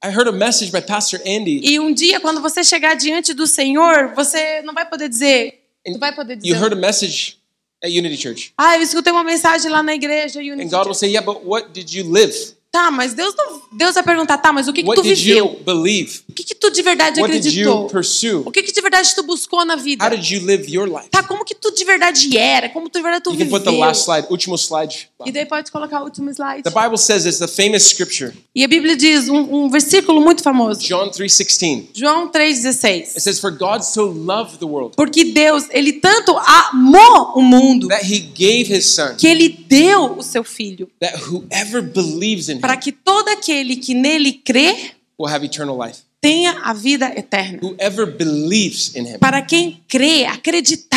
[0.04, 1.60] I heard a message by Pastor Andy.
[1.62, 5.61] E um dia, quando você chegar diante do Senhor, você não vai poder dizer.
[5.84, 6.72] Tu vai poder You heard dizer.
[6.72, 7.38] a message
[7.82, 10.40] at Unity Church." Ah, eu escutei uma mensagem lá na igreja.
[10.40, 12.34] Unity And God will say, "Yeah, but what did you live?
[12.70, 13.60] Tá, mas Deus não.
[13.72, 15.44] Deus vai perguntar, tá, mas o que, que tu What did viveu?
[15.46, 17.86] O que, que tu de verdade What acreditou?
[17.86, 18.36] pursue?
[18.46, 20.02] O que, que de verdade tu buscou na vida?
[20.02, 22.70] How did you live your life?" Tá, como que tu de verdade era?
[22.70, 23.50] Como tu de verdade tu You viveu?
[23.58, 25.08] put the last slide, último slide.
[25.26, 26.62] E daí pode colocar o último slide.
[26.62, 30.42] The Bible says it's the famous scripture, E a Bíblia diz um, um versículo muito
[30.42, 30.80] famoso.
[30.80, 31.88] John 3:16.
[31.94, 33.20] João It 3,16.
[33.22, 38.04] says, "For God so loved the world Porque Deus, Ele tanto amou o mundo that
[38.04, 42.74] He gave His Son, que Ele deu o seu Filho that whoever believes in para
[42.74, 46.00] Him que todo aquele que nele crê will have eternal life.
[46.20, 47.58] tenha a vida eterna.
[47.62, 50.91] Whoever believes in Him." Para quem crê, acreditar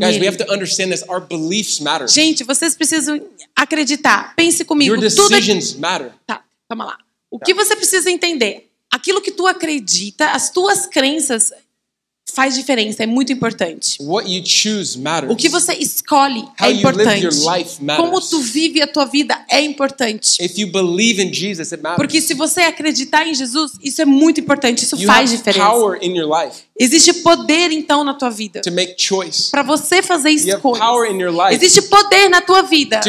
[0.00, 1.04] Guys, we have to understand this.
[1.08, 2.08] Our beliefs matter.
[2.08, 3.20] Gente, vocês precisam
[3.54, 4.34] acreditar.
[4.34, 4.94] Pense comigo.
[4.94, 5.40] Your Tudo é...
[5.40, 6.12] decisions matter.
[6.26, 6.98] Tá, calma lá.
[7.30, 8.70] O que você precisa entender?
[8.90, 11.52] Aquilo que tu acredita, as tuas crenças
[12.30, 13.98] faz diferença, é muito importante.
[14.00, 15.32] What you choose matters.
[15.32, 17.24] O que você escolhe How é you live importante.
[17.24, 18.08] your life matters.
[18.08, 20.42] Como tu vive a tua vida é importante.
[20.42, 21.96] If you believe in Jesus, it matters.
[21.96, 25.64] Porque se você acreditar em Jesus, isso é muito importante, isso you faz diferença.
[26.82, 28.62] Existe poder então na tua vida
[29.50, 30.80] para você fazer escolhas.
[31.52, 33.00] Existe poder na tua vida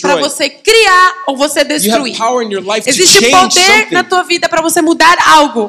[0.00, 2.16] para você criar ou você destruir.
[2.86, 5.68] Existe poder na tua vida para você mudar algo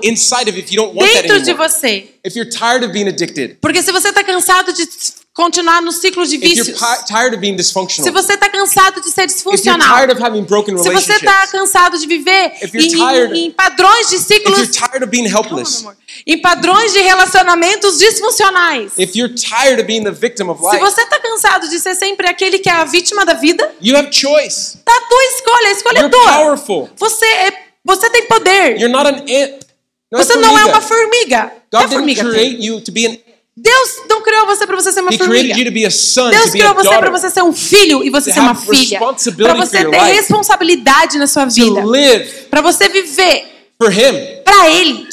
[1.22, 2.08] dentro de você.
[3.62, 4.88] Porque se você está cansado de
[5.34, 6.78] continuar no ciclo de vícios,
[7.90, 9.88] se você está cansado de ser disfuncional,
[10.84, 14.60] se você está cansado de viver em, tired- em- padrões de ciclos,
[15.28, 15.86] helpless,
[16.28, 18.92] em padrões de relacionamentos disfuncionais,
[20.50, 23.34] of se life, você está cansado de ser sempre aquele que é a vítima da
[23.34, 24.78] vida, you have choice.
[24.84, 26.34] tá a tua escolha, a escolha é You're tua.
[26.34, 26.90] powerful.
[26.98, 28.78] Você é você tem poder.
[28.80, 29.66] You're not an ant.
[30.12, 31.52] Você não é uma formiga.
[31.72, 33.18] God é didn't create you to be an.
[33.62, 35.40] Deus não criou você para você ser uma He formiga.
[35.40, 38.10] created you to be a son, Deus criou você para você ser um filho e
[38.10, 39.00] você ser uma filha.
[39.00, 41.82] Para você ter responsabilidade na sua vida.
[42.50, 45.08] Para você viver para Ele.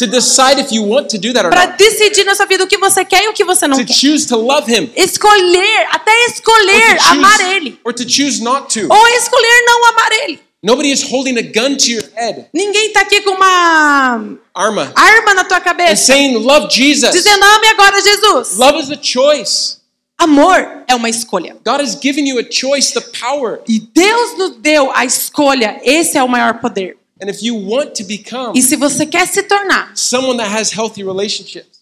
[1.51, 3.85] Para decidir na sua vida o que você quer e o que você não to
[3.85, 3.95] quer.
[3.95, 7.79] choose to love Him, Escolher, até escolher amar Ele.
[7.85, 8.87] or to choose not to.
[8.93, 10.46] Ou escolher não amar Ele.
[10.63, 15.35] Nobody is holding a gun to your head, Ninguém tá aqui com uma Arma, arma
[15.35, 18.57] na tua and cabeça saying, "Love Jesus." dizendo ame agora Jesus.
[18.57, 19.77] Love is a choice.
[20.19, 21.57] Amor é uma escolha.
[21.65, 23.61] God has given you a choice, the power.
[23.69, 25.79] E Deus nos deu a escolha.
[25.85, 26.97] Esse é o maior poder.
[27.23, 30.71] And if you want to become E se você quer se tornar someone that has
[30.71, 31.76] healthy relationships,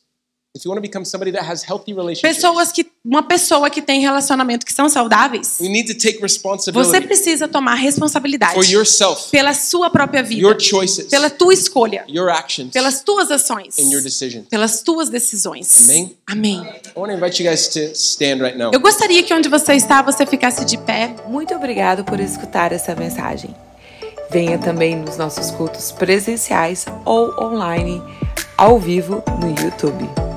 [0.56, 3.82] if you want to become somebody that has healthy relationships, pessoas que uma pessoa que
[3.82, 8.64] tem relacionamento que são saudáveis, we need to take você responsibility precisa tomar responsabilidade for
[8.64, 13.78] yourself, pela sua própria vida, your choices, pela tua escolha, your actions, pelas tuas ações,
[13.78, 14.46] and your decisions.
[14.48, 15.88] pelas tuas decisões.
[15.88, 16.16] Amém?
[16.26, 16.60] Amém.
[16.60, 18.70] I want to invite you guys to stand right now.
[18.72, 21.16] Eu gostaria que onde você está você ficasse de pé.
[21.26, 23.54] Muito obrigado por escutar essa mensagem.
[24.30, 28.02] Venha também nos nossos cultos presenciais ou online,
[28.56, 30.33] ao vivo no YouTube.